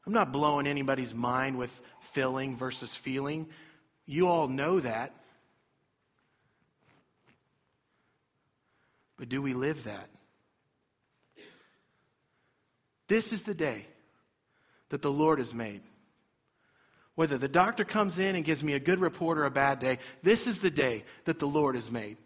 I'm 0.06 0.12
not 0.12 0.32
blowing 0.32 0.66
anybody's 0.66 1.14
mind 1.14 1.58
with 1.58 1.76
feeling 2.12 2.56
versus 2.56 2.94
feeling. 2.94 3.48
You 4.06 4.28
all 4.28 4.48
know 4.48 4.80
that. 4.80 5.12
But 9.22 9.28
do 9.28 9.40
we 9.40 9.54
live 9.54 9.84
that? 9.84 10.08
This 13.06 13.32
is 13.32 13.44
the 13.44 13.54
day 13.54 13.86
that 14.88 15.00
the 15.00 15.12
Lord 15.12 15.38
has 15.38 15.54
made. 15.54 15.80
Whether 17.14 17.38
the 17.38 17.46
doctor 17.46 17.84
comes 17.84 18.18
in 18.18 18.34
and 18.34 18.44
gives 18.44 18.64
me 18.64 18.72
a 18.72 18.80
good 18.80 18.98
report 18.98 19.38
or 19.38 19.44
a 19.44 19.50
bad 19.50 19.78
day, 19.78 19.98
this 20.24 20.48
is 20.48 20.58
the 20.58 20.72
day 20.72 21.04
that 21.26 21.38
the 21.38 21.46
Lord 21.46 21.76
has 21.76 21.88
made. 21.88 22.16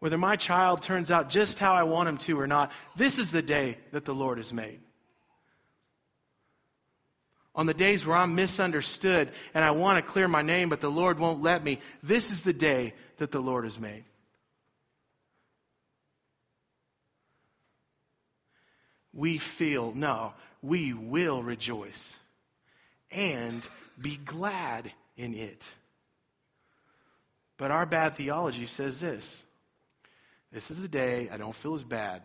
whether 0.00 0.18
my 0.18 0.36
child 0.36 0.82
turns 0.82 1.10
out 1.10 1.30
just 1.30 1.58
how 1.58 1.72
I 1.72 1.84
want 1.84 2.10
him 2.10 2.18
to 2.18 2.38
or 2.38 2.46
not, 2.46 2.72
this 2.96 3.18
is 3.18 3.32
the 3.32 3.40
day 3.40 3.78
that 3.92 4.04
the 4.04 4.14
Lord 4.14 4.36
has 4.36 4.52
made. 4.52 4.80
On 7.54 7.66
the 7.66 7.74
days 7.74 8.06
where 8.06 8.16
I'm 8.16 8.34
misunderstood 8.34 9.30
and 9.54 9.64
I 9.64 9.70
want 9.70 10.04
to 10.04 10.12
clear 10.12 10.28
my 10.28 10.42
name, 10.42 10.68
but 10.68 10.80
the 10.80 10.90
Lord 10.90 11.18
won't 11.18 11.42
let 11.42 11.64
me, 11.64 11.80
this 12.02 12.30
is 12.30 12.42
the 12.42 12.52
day 12.52 12.94
that 13.20 13.30
the 13.30 13.38
Lord 13.38 13.64
has 13.64 13.78
made. 13.78 14.02
We 19.12 19.36
feel, 19.36 19.92
no, 19.94 20.32
we 20.62 20.94
will 20.94 21.42
rejoice 21.42 22.18
and 23.10 23.66
be 24.00 24.16
glad 24.16 24.90
in 25.18 25.34
it. 25.34 25.68
But 27.58 27.70
our 27.70 27.84
bad 27.84 28.14
theology 28.14 28.64
says 28.64 29.00
this 29.00 29.42
this 30.50 30.70
is 30.70 30.80
the 30.80 30.88
day 30.88 31.28
I 31.30 31.36
don't 31.36 31.54
feel 31.54 31.74
as 31.74 31.84
bad. 31.84 32.22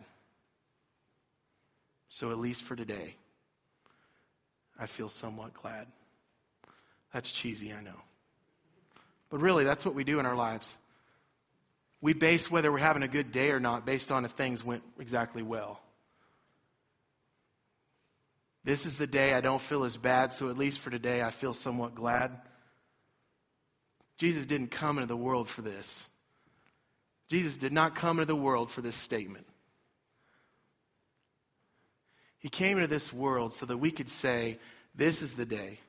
So, 2.07 2.31
at 2.31 2.39
least 2.39 2.63
for 2.63 2.77
today, 2.77 3.15
I 4.79 4.85
feel 4.85 5.09
somewhat 5.09 5.53
glad. 5.55 5.87
That's 7.11 7.29
cheesy, 7.29 7.73
I 7.73 7.81
know. 7.81 7.99
But 9.29 9.41
really, 9.41 9.65
that's 9.65 9.83
what 9.83 9.95
we 9.95 10.05
do 10.05 10.19
in 10.19 10.25
our 10.25 10.35
lives. 10.35 10.73
We 12.05 12.13
base 12.13 12.51
whether 12.51 12.71
we're 12.71 12.77
having 12.77 13.01
a 13.01 13.07
good 13.07 13.31
day 13.31 13.49
or 13.49 13.59
not 13.59 13.83
based 13.83 14.11
on 14.11 14.25
if 14.25 14.31
things 14.33 14.63
went 14.63 14.83
exactly 14.99 15.41
well. 15.41 15.81
This 18.63 18.85
is 18.85 18.99
the 18.99 19.07
day 19.07 19.33
I 19.33 19.41
don't 19.41 19.59
feel 19.59 19.83
as 19.85 19.97
bad, 19.97 20.31
so 20.31 20.51
at 20.51 20.55
least 20.55 20.81
for 20.81 20.91
today 20.91 21.23
I 21.23 21.31
feel 21.31 21.55
somewhat 21.55 21.95
glad. 21.95 22.39
Jesus 24.19 24.45
didn't 24.45 24.69
come 24.69 24.99
into 24.99 25.07
the 25.07 25.17
world 25.17 25.49
for 25.49 25.63
this. 25.63 26.07
Jesus 27.29 27.57
did 27.57 27.71
not 27.71 27.95
come 27.95 28.19
into 28.19 28.27
the 28.27 28.35
world 28.35 28.69
for 28.69 28.81
this 28.81 28.95
statement. 28.95 29.47
He 32.37 32.49
came 32.49 32.77
into 32.77 32.87
this 32.87 33.11
world 33.11 33.53
so 33.53 33.65
that 33.65 33.77
we 33.77 33.89
could 33.89 34.09
say, 34.09 34.59
This 34.93 35.23
is 35.23 35.33
the 35.33 35.47
day. 35.47 35.79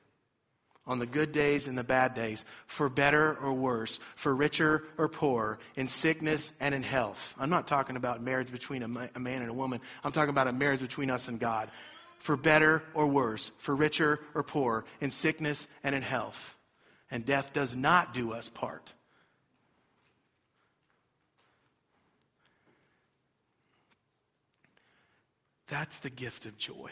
On 0.87 0.99
the 0.99 1.05
good 1.05 1.33
days 1.33 1.67
and 1.67 1.77
the 1.77 1.83
bad 1.83 2.13
days, 2.13 2.45
for 2.65 2.87
better 2.87 3.37
or 3.41 3.53
worse, 3.53 3.99
for 4.15 4.33
richer 4.33 4.83
or 4.97 5.09
poorer, 5.09 5.59
in 5.75 5.89
sickness 5.89 6.53
and 6.61 6.73
in 6.73 6.81
health. 6.81 7.35
I'm 7.37 7.49
not 7.49 7.67
talking 7.67 7.97
about 7.97 8.21
marriage 8.21 8.51
between 8.51 8.83
a 8.83 8.87
man 8.87 9.09
and 9.15 9.49
a 9.49 9.53
woman. 9.53 9.81
I'm 10.03 10.13
talking 10.13 10.29
about 10.29 10.47
a 10.47 10.53
marriage 10.53 10.79
between 10.79 11.11
us 11.11 11.27
and 11.27 11.39
God. 11.39 11.69
For 12.19 12.37
better 12.37 12.81
or 12.93 13.05
worse, 13.05 13.51
for 13.59 13.75
richer 13.75 14.19
or 14.33 14.43
poorer, 14.43 14.85
in 15.01 15.11
sickness 15.11 15.67
and 15.83 15.93
in 15.93 16.01
health. 16.01 16.55
And 17.11 17.25
death 17.25 17.53
does 17.53 17.75
not 17.75 18.13
do 18.13 18.31
us 18.31 18.49
part. 18.49 18.93
That's 25.67 25.97
the 25.97 26.09
gift 26.09 26.45
of 26.45 26.57
joy. 26.57 26.91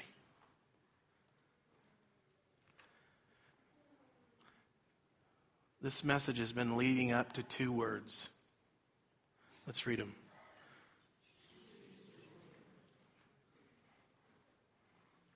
This 5.85 6.03
message 6.03 6.39
has 6.39 6.51
been 6.51 6.77
leading 6.77 7.11
up 7.11 7.33
to 7.33 7.43
two 7.43 7.71
words. 7.71 8.27
Let's 9.67 9.85
read 9.85 9.99
them. 9.99 10.15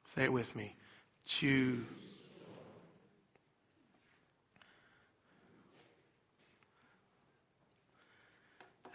Say 0.08 0.24
it 0.24 0.34
with 0.34 0.56
me. 0.56 0.76
Choose. 1.28 1.86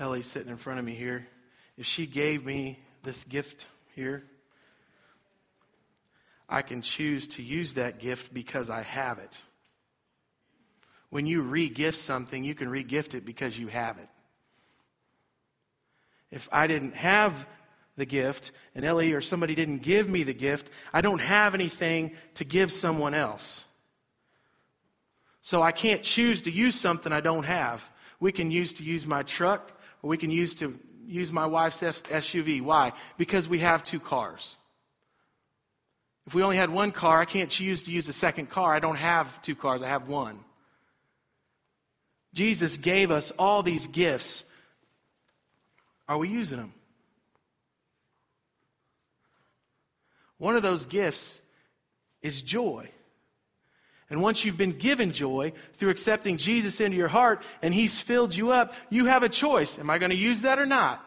Ellie's 0.01 0.27
sitting 0.27 0.51
in 0.51 0.57
front 0.57 0.81
of 0.81 0.85
me 0.85 0.97
here. 0.97 1.25
If 1.79 1.87
she 1.87 2.07
gave 2.07 2.45
me 2.45 2.81
this 3.05 3.23
gift 3.23 3.64
here, 3.95 4.25
I 6.49 6.62
can 6.62 6.83
choose 6.83 7.29
to 7.29 7.45
use 7.45 7.75
that 7.75 8.01
gift 8.01 8.35
because 8.35 8.71
I 8.71 8.83
have 8.83 9.21
it. 9.21 9.38
When 11.14 11.27
you 11.27 11.42
re-gift 11.42 11.98
something, 11.98 12.42
you 12.42 12.57
can 12.57 12.68
re-gift 12.68 13.14
it 13.14 13.24
because 13.24 13.57
you 13.57 13.68
have 13.68 13.98
it. 13.98 14.09
If 16.33 16.48
I 16.50 16.66
didn't 16.66 16.96
have 16.96 17.46
the 17.96 18.05
gift 18.05 18.50
and 18.74 18.85
Ellie 18.85 19.12
or 19.12 19.20
somebody 19.20 19.55
didn't 19.55 19.85
give 19.85 20.09
me 20.09 20.24
the 20.24 20.35
gift, 20.35 20.68
I 20.92 21.03
don't 21.03 21.20
have 21.20 21.55
anything 21.55 22.16
to 22.35 22.44
give 22.44 22.72
someone 22.72 23.14
else. 23.14 23.64
So 25.42 25.62
I 25.62 25.70
can't 25.70 26.03
choose 26.03 26.40
to 26.42 26.50
use 26.50 26.74
something 26.74 27.12
I 27.12 27.20
don't 27.20 27.44
have. 27.44 27.88
We 28.18 28.33
can 28.33 28.50
use 28.50 28.72
to 28.72 28.83
use 28.83 29.07
my 29.07 29.22
truck 29.22 29.70
or 30.03 30.11
we 30.11 30.16
can 30.16 30.31
use 30.31 30.57
to 30.57 30.77
use 31.07 31.31
my 31.31 31.46
wife's 31.46 31.81
SUV. 31.81 32.61
Why? 32.61 32.90
Because 33.18 33.46
we 33.46 33.61
have 33.61 33.85
two 33.85 34.00
cars. 34.00 34.57
If 36.27 36.35
we 36.35 36.42
only 36.42 36.57
had 36.57 36.70
one 36.70 36.90
car, 36.90 37.20
I 37.20 37.24
can't 37.24 37.50
choose 37.50 37.85
to 37.85 37.92
use 37.92 38.09
a 38.09 38.12
second 38.12 38.50
car. 38.50 38.74
I 38.74 38.81
don't 38.81 38.96
have 38.96 39.42
two 39.42 39.55
cars, 39.55 39.81
I 39.81 39.87
have 39.87 40.09
one. 40.09 40.40
Jesus 42.35 42.77
gave 42.77 43.11
us 43.11 43.31
all 43.38 43.62
these 43.62 43.87
gifts. 43.87 44.44
Are 46.09 46.18
we 46.18 46.29
using 46.29 46.59
them? 46.59 46.75
One 50.38 50.57
of 50.57 50.62
those 50.62 50.87
gifts 50.87 51.40
is 52.20 52.42
joy. 52.42 52.90
And 54.11 54.20
once 54.20 54.44
you've 54.44 54.59
been 54.59 54.73
given 54.73 55.12
joy 55.12 55.53
through 55.79 55.90
accepting 55.90 56.37
Jesus 56.37 56.81
into 56.81 56.97
your 56.97 57.09
heart 57.09 57.42
and 57.62 57.73
He's 57.73 58.01
filled 58.01 58.37
you 58.37 58.51
up, 58.51 58.75
you 58.90 59.07
have 59.07 59.23
a 59.23 59.29
choice. 59.29 59.79
Am 59.79 59.88
I 59.88 59.99
going 59.99 60.11
to 60.11 60.16
use 60.16 60.42
that 60.42 60.59
or 60.59 60.66
not? 60.66 61.05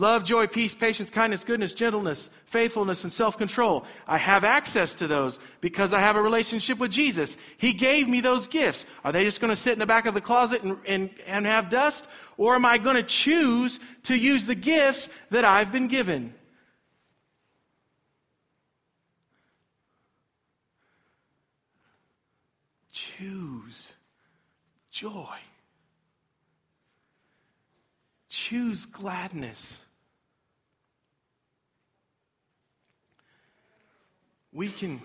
Love, 0.00 0.24
joy, 0.24 0.46
peace, 0.46 0.74
patience, 0.74 1.10
kindness, 1.10 1.44
goodness, 1.44 1.74
gentleness, 1.74 2.30
faithfulness, 2.46 3.04
and 3.04 3.12
self-control. 3.12 3.84
I 4.08 4.16
have 4.16 4.44
access 4.44 4.94
to 4.94 5.06
those 5.06 5.38
because 5.60 5.92
I 5.92 5.98
have 5.98 6.16
a 6.16 6.22
relationship 6.22 6.78
with 6.78 6.90
Jesus. 6.90 7.36
He 7.58 7.74
gave 7.74 8.08
me 8.08 8.22
those 8.22 8.46
gifts. 8.46 8.86
Are 9.04 9.12
they 9.12 9.24
just 9.24 9.42
going 9.42 9.50
to 9.50 9.56
sit 9.56 9.74
in 9.74 9.78
the 9.78 9.84
back 9.84 10.06
of 10.06 10.14
the 10.14 10.22
closet 10.22 10.62
and, 10.62 10.78
and, 10.86 11.10
and 11.26 11.44
have 11.44 11.68
dust? 11.68 12.08
Or 12.38 12.54
am 12.54 12.64
I 12.64 12.78
going 12.78 12.96
to 12.96 13.02
choose 13.02 13.78
to 14.04 14.16
use 14.16 14.46
the 14.46 14.54
gifts 14.54 15.10
that 15.32 15.44
I've 15.44 15.70
been 15.70 15.88
given? 15.88 16.32
Choose 22.90 23.92
joy. 24.90 25.36
Choose 28.30 28.86
gladness. 28.86 29.82
We 34.52 34.68
can 34.68 35.00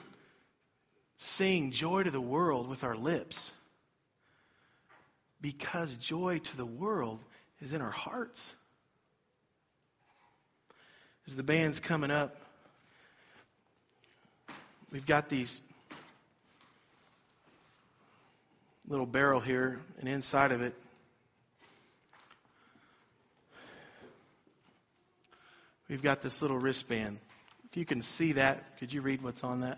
sing 1.17 1.71
joy 1.71 2.03
to 2.03 2.12
the 2.12 2.21
world 2.21 2.67
with 2.67 2.84
our 2.84 2.95
lips 2.95 3.51
because 5.41 5.93
joy 5.95 6.39
to 6.39 6.58
the 6.58 6.65
world 6.65 7.19
is 7.62 7.71
in 7.71 7.81
our 7.81 7.91
hearts. 7.91 8.55
As 11.27 11.36
the 11.36 11.43
band's 11.43 11.79
coming 11.79 12.12
up, 12.12 12.36
we've 14.91 15.05
got 15.05 15.29
these 15.29 15.62
little 18.88 19.05
barrel 19.05 19.39
here, 19.39 19.79
and 19.99 20.10
inside 20.10 20.51
of 20.51 20.62
it, 20.62 20.73
we've 25.89 26.03
got 26.03 26.21
this 26.21 26.41
little 26.41 26.60
wristband. 26.60 27.19
If 27.76 27.80
you 27.80 27.86
can 27.86 28.04
see 28.04 28.32
that, 28.32 28.78
could 28.80 28.94
you 28.94 29.02
read 29.02 29.22
what's 29.22 29.44
on 29.44 29.60
that? 29.60 29.78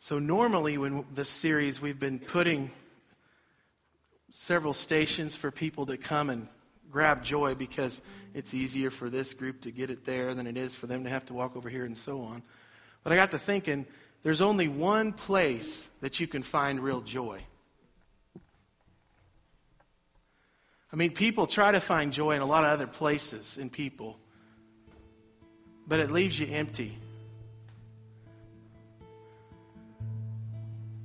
So, 0.00 0.18
normally, 0.18 0.76
when 0.76 1.04
this 1.14 1.28
series, 1.28 1.80
we've 1.80 2.00
been 2.00 2.18
putting 2.18 2.72
several 4.32 4.74
stations 4.74 5.36
for 5.36 5.52
people 5.52 5.86
to 5.86 5.96
come 5.96 6.30
and 6.30 6.48
grab 6.90 7.22
joy 7.22 7.54
because 7.54 8.02
it's 8.34 8.54
easier 8.54 8.90
for 8.90 9.08
this 9.08 9.32
group 9.32 9.60
to 9.60 9.70
get 9.70 9.88
it 9.88 10.04
there 10.04 10.34
than 10.34 10.48
it 10.48 10.56
is 10.56 10.74
for 10.74 10.88
them 10.88 11.04
to 11.04 11.10
have 11.10 11.26
to 11.26 11.32
walk 11.32 11.54
over 11.54 11.68
here 11.68 11.84
and 11.84 11.96
so 11.96 12.22
on. 12.22 12.42
But 13.04 13.12
I 13.12 13.14
got 13.14 13.30
to 13.30 13.38
thinking, 13.38 13.86
there's 14.24 14.42
only 14.42 14.66
one 14.66 15.12
place 15.12 15.88
that 16.00 16.18
you 16.18 16.26
can 16.26 16.42
find 16.42 16.80
real 16.80 17.02
joy. 17.02 17.44
I 20.92 20.96
mean, 20.96 21.12
people 21.12 21.46
try 21.46 21.72
to 21.72 21.80
find 21.80 22.12
joy 22.12 22.32
in 22.32 22.42
a 22.42 22.46
lot 22.46 22.64
of 22.64 22.70
other 22.70 22.86
places 22.86 23.56
in 23.56 23.70
people, 23.70 24.18
but 25.86 26.00
it 26.00 26.10
leaves 26.10 26.38
you 26.38 26.46
empty. 26.50 26.98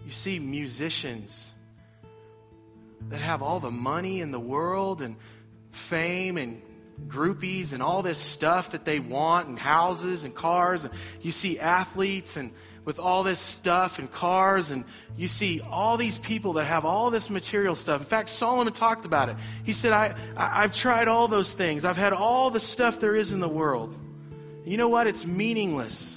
You 0.05 0.11
see 0.11 0.39
musicians 0.39 1.51
that 3.09 3.21
have 3.21 3.41
all 3.41 3.59
the 3.61 3.71
money 3.71 4.19
in 4.19 4.31
the 4.31 4.39
world 4.39 5.01
and 5.01 5.15
fame 5.71 6.37
and 6.37 6.61
groupies 7.07 7.73
and 7.73 7.81
all 7.81 8.01
this 8.01 8.17
stuff 8.17 8.71
that 8.71 8.83
they 8.83 8.99
want 8.99 9.47
and 9.47 9.59
houses 9.59 10.23
and 10.23 10.33
cars 10.33 10.83
and 10.83 10.93
you 11.21 11.31
see 11.31 11.59
athletes 11.59 12.37
and 12.37 12.51
with 12.87 12.99
all 12.99 13.23
this 13.23 13.41
stuff 13.41 13.99
and 13.99 14.09
cars, 14.09 14.71
and 14.71 14.85
you 15.17 15.27
see 15.27 15.59
all 15.59 15.97
these 15.97 16.17
people 16.17 16.53
that 16.53 16.63
have 16.63 16.85
all 16.85 17.11
this 17.11 17.29
material 17.29 17.75
stuff. 17.75 17.99
In 17.99 18.07
fact, 18.07 18.29
Solomon 18.29 18.71
talked 18.71 19.03
about 19.03 19.27
it. 19.27 19.35
He 19.65 19.73
said, 19.73 19.91
I, 19.91 20.15
I, 20.37 20.61
have 20.61 20.71
tried 20.71 21.09
all 21.09 21.27
those 21.27 21.51
things. 21.51 21.83
I've 21.83 21.97
had 21.97 22.13
all 22.13 22.49
the 22.49 22.61
stuff 22.61 23.01
there 23.01 23.13
is 23.13 23.33
in 23.33 23.41
the 23.41 23.49
world. 23.49 23.93
You 24.63 24.77
know 24.77 24.87
what? 24.87 25.05
It's 25.05 25.25
meaningless. 25.25 26.16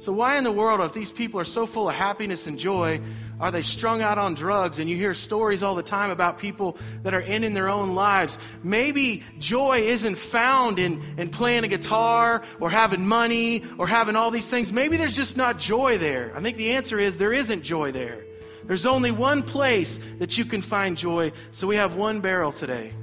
So, 0.00 0.12
why 0.12 0.38
in 0.38 0.44
the 0.44 0.50
world, 0.50 0.80
if 0.80 0.94
these 0.94 1.12
people 1.12 1.40
are 1.40 1.44
so 1.44 1.66
full 1.66 1.86
of 1.86 1.94
happiness 1.94 2.46
and 2.46 2.58
joy, 2.58 3.02
are 3.38 3.50
they 3.50 3.60
strung 3.60 4.00
out 4.00 4.16
on 4.16 4.32
drugs? 4.32 4.78
And 4.78 4.88
you 4.88 4.96
hear 4.96 5.12
stories 5.12 5.62
all 5.62 5.74
the 5.74 5.82
time 5.82 6.10
about 6.10 6.38
people 6.38 6.78
that 7.02 7.12
are 7.12 7.20
ending 7.20 7.52
their 7.52 7.68
own 7.68 7.94
lives. 7.94 8.38
Maybe 8.62 9.22
joy 9.38 9.80
isn't 9.80 10.16
found 10.16 10.78
in, 10.78 11.02
in 11.18 11.28
playing 11.28 11.64
a 11.64 11.68
guitar 11.68 12.42
or 12.60 12.70
having 12.70 13.06
money 13.06 13.62
or 13.76 13.86
having 13.86 14.16
all 14.16 14.30
these 14.30 14.48
things. 14.48 14.72
Maybe 14.72 14.96
there's 14.96 15.14
just 15.14 15.36
not 15.36 15.58
joy 15.58 15.98
there. 15.98 16.32
I 16.34 16.40
think 16.40 16.56
the 16.56 16.72
answer 16.72 16.98
is 16.98 17.18
there 17.18 17.34
isn't 17.34 17.62
joy 17.62 17.92
there. 17.92 18.24
There's 18.64 18.86
only 18.86 19.10
one 19.10 19.42
place 19.42 20.00
that 20.18 20.38
you 20.38 20.46
can 20.46 20.62
find 20.62 20.96
joy. 20.96 21.32
So, 21.52 21.66
we 21.66 21.76
have 21.76 21.94
one 21.94 22.22
barrel 22.22 22.52
today. 22.52 22.94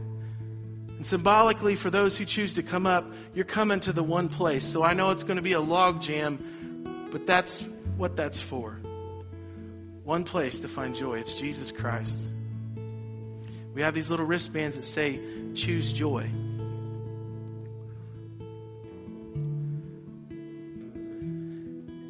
And 0.97 1.05
symbolically, 1.05 1.75
for 1.75 1.91
those 1.91 2.17
who 2.17 2.25
choose 2.25 2.55
to 2.55 2.63
come 2.63 2.88
up, 2.88 3.05
you're 3.36 3.45
coming 3.45 3.81
to 3.81 3.93
the 3.93 4.01
one 4.01 4.29
place. 4.29 4.65
So 4.65 4.83
I 4.83 4.93
know 4.93 5.12
it's 5.12 5.21
going 5.21 5.36
to 5.36 5.43
be 5.43 5.53
a 5.53 5.60
log 5.60 6.01
jam 6.01 6.57
but 7.12 7.26
that's 7.26 7.62
what 7.98 8.15
that's 8.15 8.39
for. 8.39 8.80
One 10.04 10.24
place 10.24 10.60
to 10.60 10.67
find 10.67 10.96
joy 10.96 11.20
it's 11.20 11.34
Jesus 11.34 11.72
Christ. 11.72 12.20
We 13.74 13.82
have 13.84 13.93
these 13.93 14.10
little 14.10 14.26
wristbands 14.26 14.78
that 14.78 14.86
say, 14.86 15.20
choose 15.54 15.93
joy. 15.93 16.32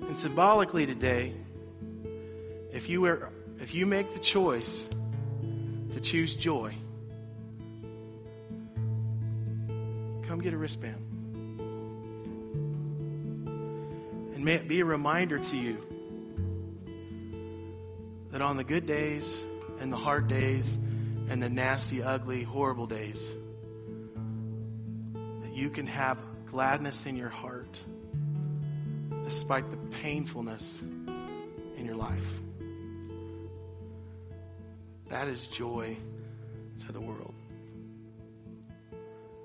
And 0.07 0.17
symbolically 0.17 0.85
today, 0.85 1.33
if 2.71 2.87
you, 2.87 3.05
if 3.59 3.73
you 3.75 3.85
make 3.85 4.13
the 4.13 4.19
choice 4.19 4.87
to 5.93 5.99
choose 5.99 6.35
joy, 6.35 6.73
come 10.27 10.39
get 10.41 10.53
a 10.53 10.57
wristband. 10.57 11.16
And 14.37 14.45
may 14.45 14.53
it 14.53 14.67
be 14.67 14.81
a 14.81 14.85
reminder 14.85 15.39
to 15.39 15.57
you 15.57 15.79
that 18.29 18.39
on 18.39 18.55
the 18.55 18.63
good 18.63 18.85
days 18.85 19.43
and 19.79 19.91
the 19.91 19.97
hard 19.97 20.27
days 20.27 20.77
and 21.27 21.41
the 21.41 21.49
nasty, 21.49 22.03
ugly, 22.03 22.43
horrible 22.43 22.85
days, 22.85 23.33
that 25.41 25.55
you 25.55 25.71
can 25.71 25.87
have 25.87 26.19
gladness 26.45 27.07
in 27.07 27.15
your 27.15 27.29
heart 27.29 27.83
despite 29.23 29.71
the 29.71 29.77
painfulness 30.03 30.83
in 31.75 31.83
your 31.83 31.95
life. 31.95 32.41
That 35.09 35.29
is 35.29 35.47
joy 35.47 35.97
to 36.85 36.91
the 36.91 37.01
world 37.01 37.33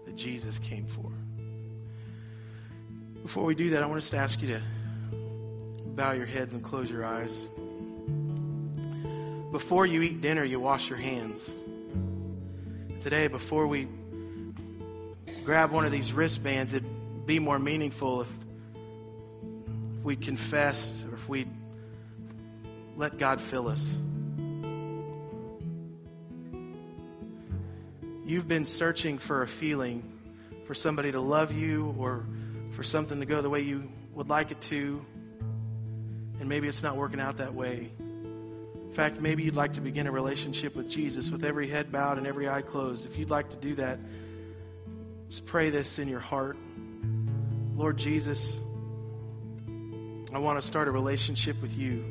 that 0.05 0.16
Jesus 0.16 0.59
came 0.59 0.85
for. 0.85 1.11
Before 3.22 3.44
we 3.44 3.55
do 3.55 3.70
that, 3.70 3.83
I 3.83 3.87
want 3.87 4.02
us 4.02 4.11
to 4.11 4.18
ask 4.18 4.42
you 4.42 4.48
to 4.48 4.62
bow 5.94 6.12
your 6.12 6.26
heads 6.26 6.55
and 6.55 6.62
close 6.62 6.90
your 6.90 7.05
eyes. 7.05 7.48
Before 9.50 9.85
you 9.85 10.00
eat 10.02 10.22
dinner, 10.22 10.42
you 10.42 10.59
wash 10.59 10.88
your 10.88 10.98
hands. 10.98 11.55
Today, 13.02 13.28
before 13.28 13.66
we 13.66 13.88
grab 15.44 15.70
one 15.70 15.85
of 15.85 15.92
these 15.92 16.12
wristbands, 16.12 16.72
it'd 16.72 17.26
be 17.26 17.38
more 17.38 17.59
meaningful 17.59 18.22
if 18.22 18.28
we 20.02 20.16
confessed 20.16 21.05
or 21.05 21.14
if 21.14 21.28
we 21.28 21.46
let 22.96 23.18
God 23.18 23.40
fill 23.40 23.68
us. 23.68 24.00
You've 28.24 28.48
been 28.48 28.64
searching 28.64 29.18
for 29.18 29.42
a 29.42 29.46
feeling, 29.46 30.02
for 30.66 30.74
somebody 30.74 31.12
to 31.12 31.20
love 31.20 31.52
you 31.52 31.94
or 31.98 32.24
for 32.70 32.83
something 32.83 33.20
to 33.20 33.26
go 33.26 33.42
the 33.42 33.50
way 33.50 33.61
you 33.61 33.90
would 34.14 34.31
like 34.31 34.52
it 34.52 34.61
to 34.62 35.05
and 36.42 36.48
maybe 36.48 36.66
it's 36.66 36.83
not 36.83 36.96
working 36.96 37.20
out 37.20 37.37
that 37.37 37.55
way. 37.55 37.92
In 38.00 38.92
fact, 38.92 39.20
maybe 39.20 39.44
you'd 39.44 39.55
like 39.55 39.74
to 39.74 39.81
begin 39.81 40.09
a 40.09 40.11
relationship 40.11 40.74
with 40.74 40.90
Jesus 40.90 41.31
with 41.31 41.44
every 41.44 41.68
head 41.68 41.92
bowed 41.92 42.18
and 42.18 42.26
every 42.26 42.48
eye 42.48 42.62
closed. 42.62 43.07
If 43.07 43.16
you'd 43.16 43.31
like 43.31 43.50
to 43.50 43.57
do 43.57 43.76
that, 43.76 44.00
just 45.28 45.46
pray 45.46 45.70
this 45.70 46.00
in 46.00 46.09
your 46.09 46.18
heart. 46.18 46.57
Lord 47.76 47.96
Jesus, 47.96 48.61
I 50.35 50.38
want 50.38 50.61
to 50.61 50.66
start 50.66 50.88
a 50.88 50.90
relationship 50.90 51.62
with 51.62 51.78
you. 51.78 52.05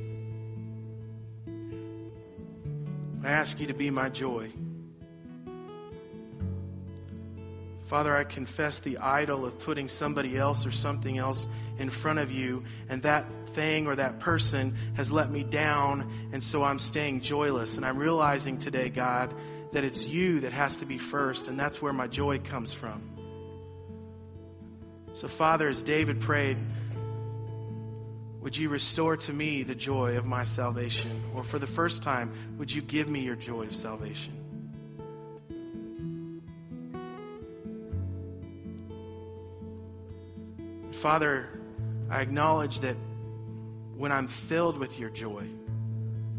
I 3.26 3.32
ask 3.32 3.60
you 3.60 3.68
to 3.68 3.74
be 3.74 3.90
my 3.90 4.08
joy. 4.08 4.50
Father, 7.92 8.16
I 8.16 8.24
confess 8.24 8.80
the 8.80 9.00
idol 9.00 9.46
of 9.46 9.60
putting 9.60 9.90
somebody 9.90 10.38
else 10.38 10.66
or 10.66 10.72
something 10.72 11.18
else 11.18 11.46
in 11.78 11.90
front 11.90 12.20
of 12.20 12.32
you, 12.32 12.64
and 12.88 13.02
that 13.02 13.26
thing 13.48 13.88
or 13.88 13.98
that 13.98 14.22
person 14.22 14.78
has 14.94 15.12
let 15.12 15.30
me 15.30 15.44
down, 15.44 16.10
and 16.32 16.42
so 16.42 16.64
I'm 16.64 16.80
staying 16.80 17.20
joyless. 17.20 17.76
And 17.76 17.86
I'm 17.86 17.98
realizing 17.98 18.60
today, 18.60 18.88
God, 18.88 19.34
that 19.74 19.84
it's 19.84 20.08
you 20.08 20.40
that 20.40 20.54
has 20.54 20.78
to 20.78 20.86
be 20.86 21.00
first, 21.00 21.50
and 21.50 21.60
that's 21.60 21.82
where 21.82 21.92
my 21.92 22.08
joy 22.08 22.40
comes 22.40 22.72
from. 22.72 23.02
So, 25.12 25.28
Father, 25.28 25.68
as 25.68 25.84
David 25.84 26.22
prayed, 26.22 26.60
would 28.40 28.56
you 28.56 28.70
restore 28.70 29.18
to 29.18 29.34
me 29.34 29.64
the 29.64 29.76
joy 29.76 30.16
of 30.18 30.26
my 30.26 30.46
salvation? 30.46 31.12
Or 31.36 31.44
for 31.44 31.60
the 31.60 31.68
first 31.68 32.04
time, 32.04 32.32
would 32.58 32.72
you 32.72 32.82
give 32.82 33.10
me 33.10 33.26
your 33.26 33.36
joy 33.36 33.64
of 33.64 33.76
salvation? 33.76 34.41
Father, 41.02 41.50
I 42.12 42.22
acknowledge 42.22 42.82
that 42.82 42.96
when 43.98 44.12
I'm 44.12 44.28
filled 44.28 44.78
with 44.78 45.00
your 45.00 45.10
joy, 45.10 45.48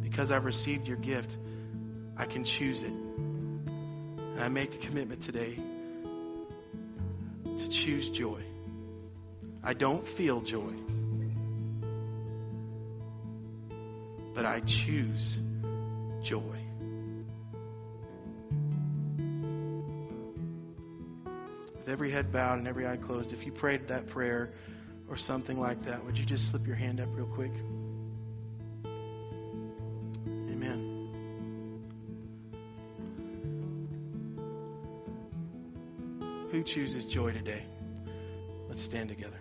because 0.01 0.31
I've 0.31 0.45
received 0.45 0.87
your 0.87 0.99
gift, 0.99 1.37
I 2.17 2.27
can 2.27 2.45
choose 2.45 2.85
it. 2.85 2.93
And 2.93 4.41
I 4.41 4.49
make 4.51 4.71
the 4.71 4.79
commitment 4.79 5.23
today 5.23 5.59
to 7.59 7.69
choose 7.71 8.09
joy. 8.09 8.41
I 9.65 9.75
don't 9.75 10.07
feel 10.07 10.41
joy, 10.43 10.75
but 14.33 14.47
I 14.47 14.61
choose 14.61 15.41
joy. 16.23 16.62
Every 21.89 22.11
head 22.11 22.33
bowed 22.33 22.59
and 22.59 22.69
every 22.69 22.87
eye 22.87 22.97
closed, 22.97 23.33
if 23.33 23.47
you 23.47 23.53
prayed 23.53 23.89
that 23.89 24.09
prayer 24.09 24.53
or 25.09 25.17
something 25.17 25.59
like 25.59 25.85
that, 25.85 26.05
would 26.05 26.19
you 26.19 26.25
just 26.25 26.51
slip 26.51 26.67
your 26.67 26.77
hand 26.77 27.01
up 27.01 27.09
real 27.15 27.27
quick? 27.27 27.53
Amen. 30.27 31.09
Who 36.51 36.63
chooses 36.63 37.05
joy 37.05 37.33
today? 37.33 37.65
Let's 38.69 38.83
stand 38.83 39.09
together. 39.09 39.39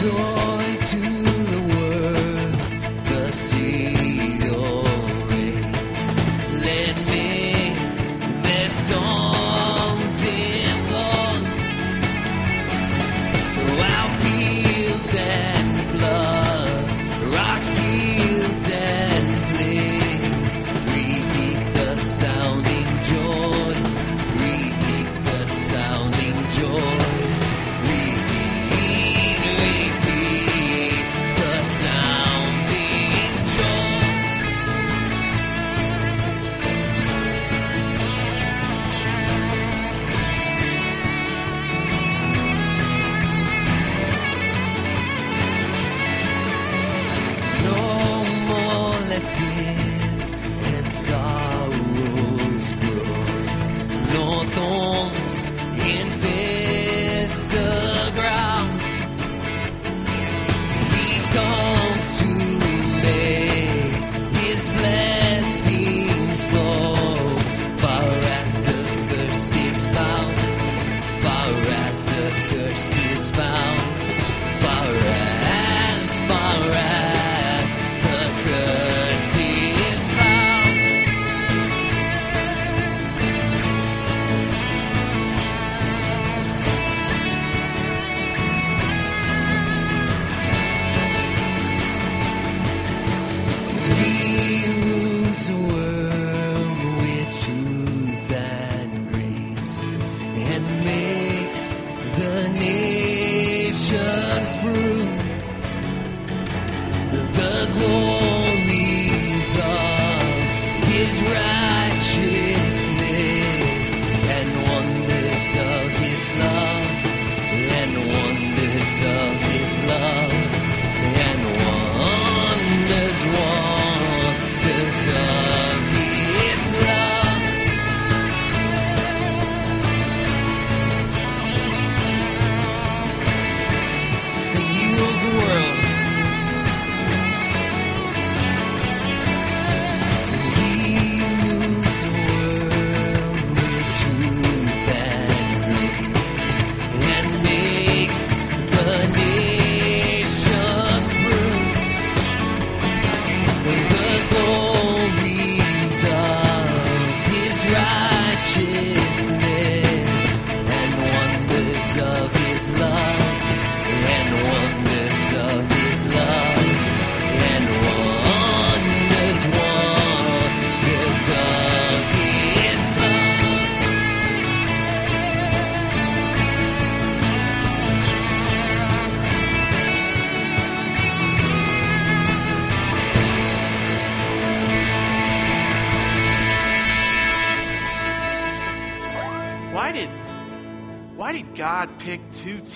Joy 0.00 0.76
to 0.80 1.19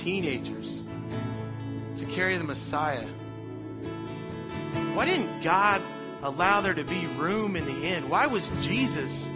teenagers 0.05 0.83
to 1.97 2.05
carry 2.05 2.37
the 2.37 2.45
Messiah? 2.45 3.07
Why 4.93 5.07
didn't 5.07 5.41
God 5.41 5.81
allow 6.23 6.61
there 6.61 6.75
to 6.75 6.85
be 6.85 7.07
room 7.17 7.57
in 7.57 7.65
the 7.65 7.87
inn? 7.87 8.11
Why 8.11 8.27
was 8.27 8.47
Jesus 8.61 9.27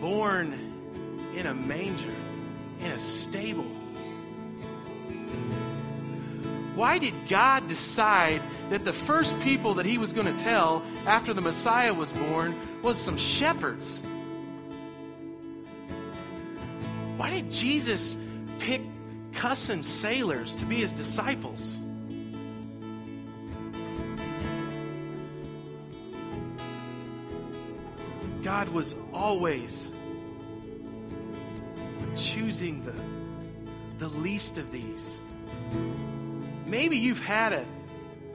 born 0.00 0.54
in 1.36 1.44
a 1.44 1.52
manger, 1.52 2.14
in 2.80 2.90
a 2.92 2.98
stable? 2.98 3.70
Why 6.74 6.98
did 6.98 7.28
God 7.28 7.68
decide 7.68 8.40
that 8.70 8.86
the 8.86 8.94
first 8.94 9.38
people 9.40 9.74
that 9.74 9.84
he 9.84 9.98
was 9.98 10.14
going 10.14 10.34
to 10.34 10.42
tell 10.42 10.82
after 11.06 11.34
the 11.34 11.42
Messiah 11.42 11.92
was 11.92 12.10
born 12.10 12.54
was 12.82 12.96
some 12.96 13.18
shepherds? 13.18 14.00
Why 17.18 17.30
did 17.30 17.50
Jesus 17.50 18.16
pick 18.60 18.80
cussing 19.38 19.84
sailors 19.84 20.56
to 20.56 20.64
be 20.64 20.76
his 20.76 20.92
disciples? 20.92 21.78
God 28.42 28.68
was 28.70 28.96
always 29.14 29.92
choosing 32.16 32.82
the, 32.84 32.94
the 34.04 34.08
least 34.08 34.58
of 34.58 34.72
these. 34.72 35.20
Maybe 36.66 36.98
you've 36.98 37.22
had 37.22 37.52
a, 37.52 37.64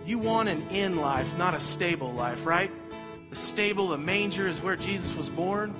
you 0.05 0.19
want 0.19 0.47
an 0.47 0.69
inn 0.69 0.95
life, 0.95 1.37
not 1.37 1.53
a 1.53 1.59
stable 1.59 2.13
life, 2.13 2.45
right? 2.45 2.71
The 3.29 3.35
stable, 3.35 3.89
the 3.89 3.97
manger 3.97 4.47
is 4.47 4.61
where 4.61 4.77
Jesus 4.77 5.13
was 5.13 5.29
born. 5.29 5.75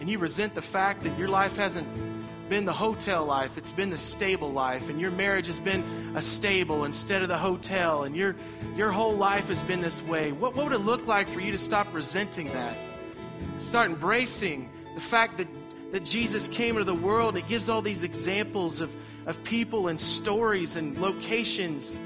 And 0.00 0.10
you 0.10 0.18
resent 0.18 0.54
the 0.54 0.62
fact 0.62 1.04
that 1.04 1.18
your 1.18 1.28
life 1.28 1.56
hasn't 1.56 1.88
been 2.50 2.66
the 2.66 2.72
hotel 2.72 3.24
life, 3.24 3.56
it's 3.56 3.72
been 3.72 3.88
the 3.88 3.96
stable 3.96 4.50
life, 4.50 4.90
and 4.90 5.00
your 5.00 5.12
marriage 5.12 5.46
has 5.46 5.60
been 5.60 6.14
a 6.16 6.20
stable 6.20 6.84
instead 6.84 7.22
of 7.22 7.28
the 7.28 7.38
hotel, 7.38 8.02
and 8.02 8.14
your 8.14 8.36
your 8.76 8.90
whole 8.90 9.14
life 9.14 9.48
has 9.48 9.62
been 9.62 9.80
this 9.80 10.02
way. 10.02 10.32
What, 10.32 10.54
what 10.54 10.64
would 10.64 10.74
it 10.74 10.80
look 10.80 11.06
like 11.06 11.28
for 11.28 11.40
you 11.40 11.52
to 11.52 11.58
stop 11.58 11.94
resenting 11.94 12.52
that? 12.52 12.76
Start 13.58 13.90
embracing 13.90 14.68
the 14.94 15.00
fact 15.00 15.38
that, 15.38 15.48
that 15.92 16.04
Jesus 16.04 16.48
came 16.48 16.76
into 16.76 16.84
the 16.84 16.94
world 16.94 17.36
he 17.36 17.42
gives 17.42 17.68
all 17.68 17.82
these 17.82 18.02
examples 18.02 18.80
of, 18.80 18.94
of 19.26 19.44
people 19.44 19.88
and 19.88 20.00
stories 20.00 20.76
and 20.76 21.00
locations 21.00 21.98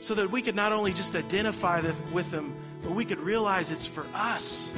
so 0.00 0.14
that 0.14 0.30
we 0.30 0.42
could 0.42 0.54
not 0.54 0.72
only 0.72 0.92
just 0.92 1.16
identify 1.16 1.80
with 2.12 2.30
them, 2.30 2.54
but 2.82 2.92
we 2.92 3.06
could 3.06 3.20
realize 3.20 3.70
it's 3.70 3.86
for 3.86 4.04
us. 4.14 4.70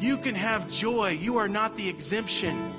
You 0.00 0.16
can 0.18 0.34
have 0.34 0.70
joy. 0.70 1.10
You 1.10 1.38
are 1.38 1.48
not 1.48 1.76
the 1.76 1.88
exemption. 1.88 2.72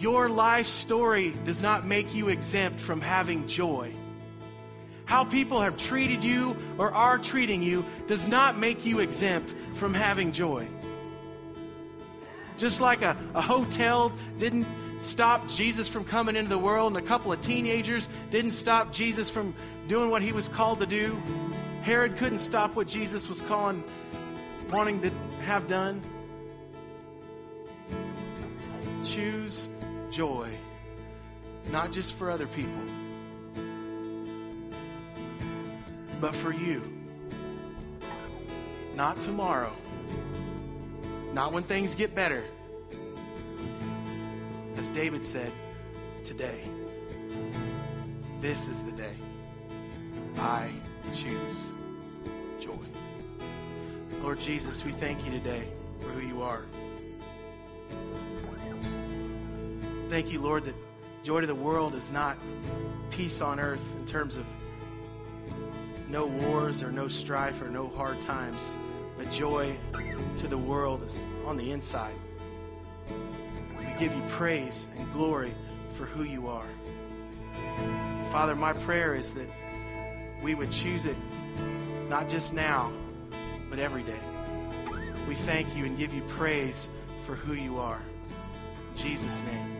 Your 0.00 0.30
life 0.30 0.66
story 0.66 1.34
does 1.44 1.60
not 1.60 1.86
make 1.86 2.14
you 2.14 2.30
exempt 2.30 2.80
from 2.80 3.02
having 3.02 3.48
joy. 3.48 3.92
How 5.04 5.24
people 5.24 5.60
have 5.60 5.76
treated 5.76 6.24
you 6.24 6.56
or 6.78 6.90
are 6.90 7.18
treating 7.18 7.62
you 7.62 7.84
does 8.08 8.26
not 8.26 8.58
make 8.58 8.86
you 8.86 9.00
exempt 9.00 9.54
from 9.74 9.92
having 9.92 10.32
joy. 10.32 10.68
Just 12.56 12.80
like 12.80 13.02
a, 13.02 13.14
a 13.34 13.42
hotel 13.42 14.10
didn't 14.38 14.66
stop 15.00 15.48
Jesus 15.48 15.86
from 15.86 16.04
coming 16.04 16.34
into 16.34 16.48
the 16.48 16.58
world, 16.58 16.96
and 16.96 17.04
a 17.04 17.06
couple 17.06 17.30
of 17.30 17.42
teenagers 17.42 18.08
didn't 18.30 18.52
stop 18.52 18.94
Jesus 18.94 19.28
from 19.28 19.54
doing 19.86 20.08
what 20.08 20.22
he 20.22 20.32
was 20.32 20.48
called 20.48 20.80
to 20.80 20.86
do. 20.86 21.14
Herod 21.82 22.16
couldn't 22.16 22.38
stop 22.38 22.74
what 22.74 22.88
Jesus 22.88 23.28
was 23.28 23.42
calling, 23.42 23.84
wanting 24.70 25.02
to 25.02 25.10
have 25.44 25.68
done. 25.68 26.00
Choose 29.04 29.68
joy, 30.10 30.50
not 31.70 31.92
just 31.92 32.14
for 32.14 32.30
other 32.30 32.46
people, 32.46 32.82
but 36.20 36.34
for 36.34 36.52
you. 36.52 36.82
Not 38.94 39.20
tomorrow, 39.20 39.72
not 41.32 41.52
when 41.52 41.62
things 41.62 41.94
get 41.94 42.14
better. 42.14 42.44
As 44.76 44.90
David 44.90 45.24
said, 45.24 45.52
today. 46.24 46.60
This 48.40 48.68
is 48.68 48.82
the 48.82 48.92
day. 48.92 49.14
I 50.38 50.70
choose 51.14 51.72
joy. 52.58 52.72
Lord 54.22 54.40
Jesus, 54.40 54.84
we 54.84 54.92
thank 54.92 55.24
you 55.24 55.32
today 55.32 55.62
for 56.00 56.08
who 56.08 56.26
you 56.26 56.42
are. 56.42 56.62
Thank 60.10 60.32
you, 60.32 60.40
Lord, 60.40 60.64
that 60.64 60.74
joy 61.22 61.42
to 61.42 61.46
the 61.46 61.54
world 61.54 61.94
is 61.94 62.10
not 62.10 62.36
peace 63.12 63.40
on 63.40 63.60
earth 63.60 63.94
in 63.96 64.06
terms 64.06 64.36
of 64.36 64.44
no 66.08 66.26
wars 66.26 66.82
or 66.82 66.90
no 66.90 67.06
strife 67.06 67.62
or 67.62 67.68
no 67.68 67.86
hard 67.86 68.20
times, 68.22 68.58
but 69.16 69.30
joy 69.30 69.76
to 70.38 70.48
the 70.48 70.58
world 70.58 71.04
is 71.04 71.16
on 71.46 71.58
the 71.58 71.70
inside. 71.70 72.12
We 73.78 73.84
give 74.00 74.12
you 74.12 74.22
praise 74.30 74.88
and 74.98 75.12
glory 75.12 75.54
for 75.92 76.06
who 76.06 76.24
you 76.24 76.48
are. 76.48 76.66
Father, 78.32 78.56
my 78.56 78.72
prayer 78.72 79.14
is 79.14 79.34
that 79.34 79.48
we 80.42 80.56
would 80.56 80.72
choose 80.72 81.06
it 81.06 81.16
not 82.08 82.28
just 82.28 82.52
now, 82.52 82.90
but 83.70 83.78
every 83.78 84.02
day. 84.02 84.18
We 85.28 85.36
thank 85.36 85.76
you 85.76 85.84
and 85.84 85.96
give 85.96 86.12
you 86.12 86.22
praise 86.22 86.88
for 87.26 87.36
who 87.36 87.52
you 87.52 87.78
are. 87.78 88.00
In 88.90 88.96
Jesus' 88.96 89.40
name. 89.42 89.79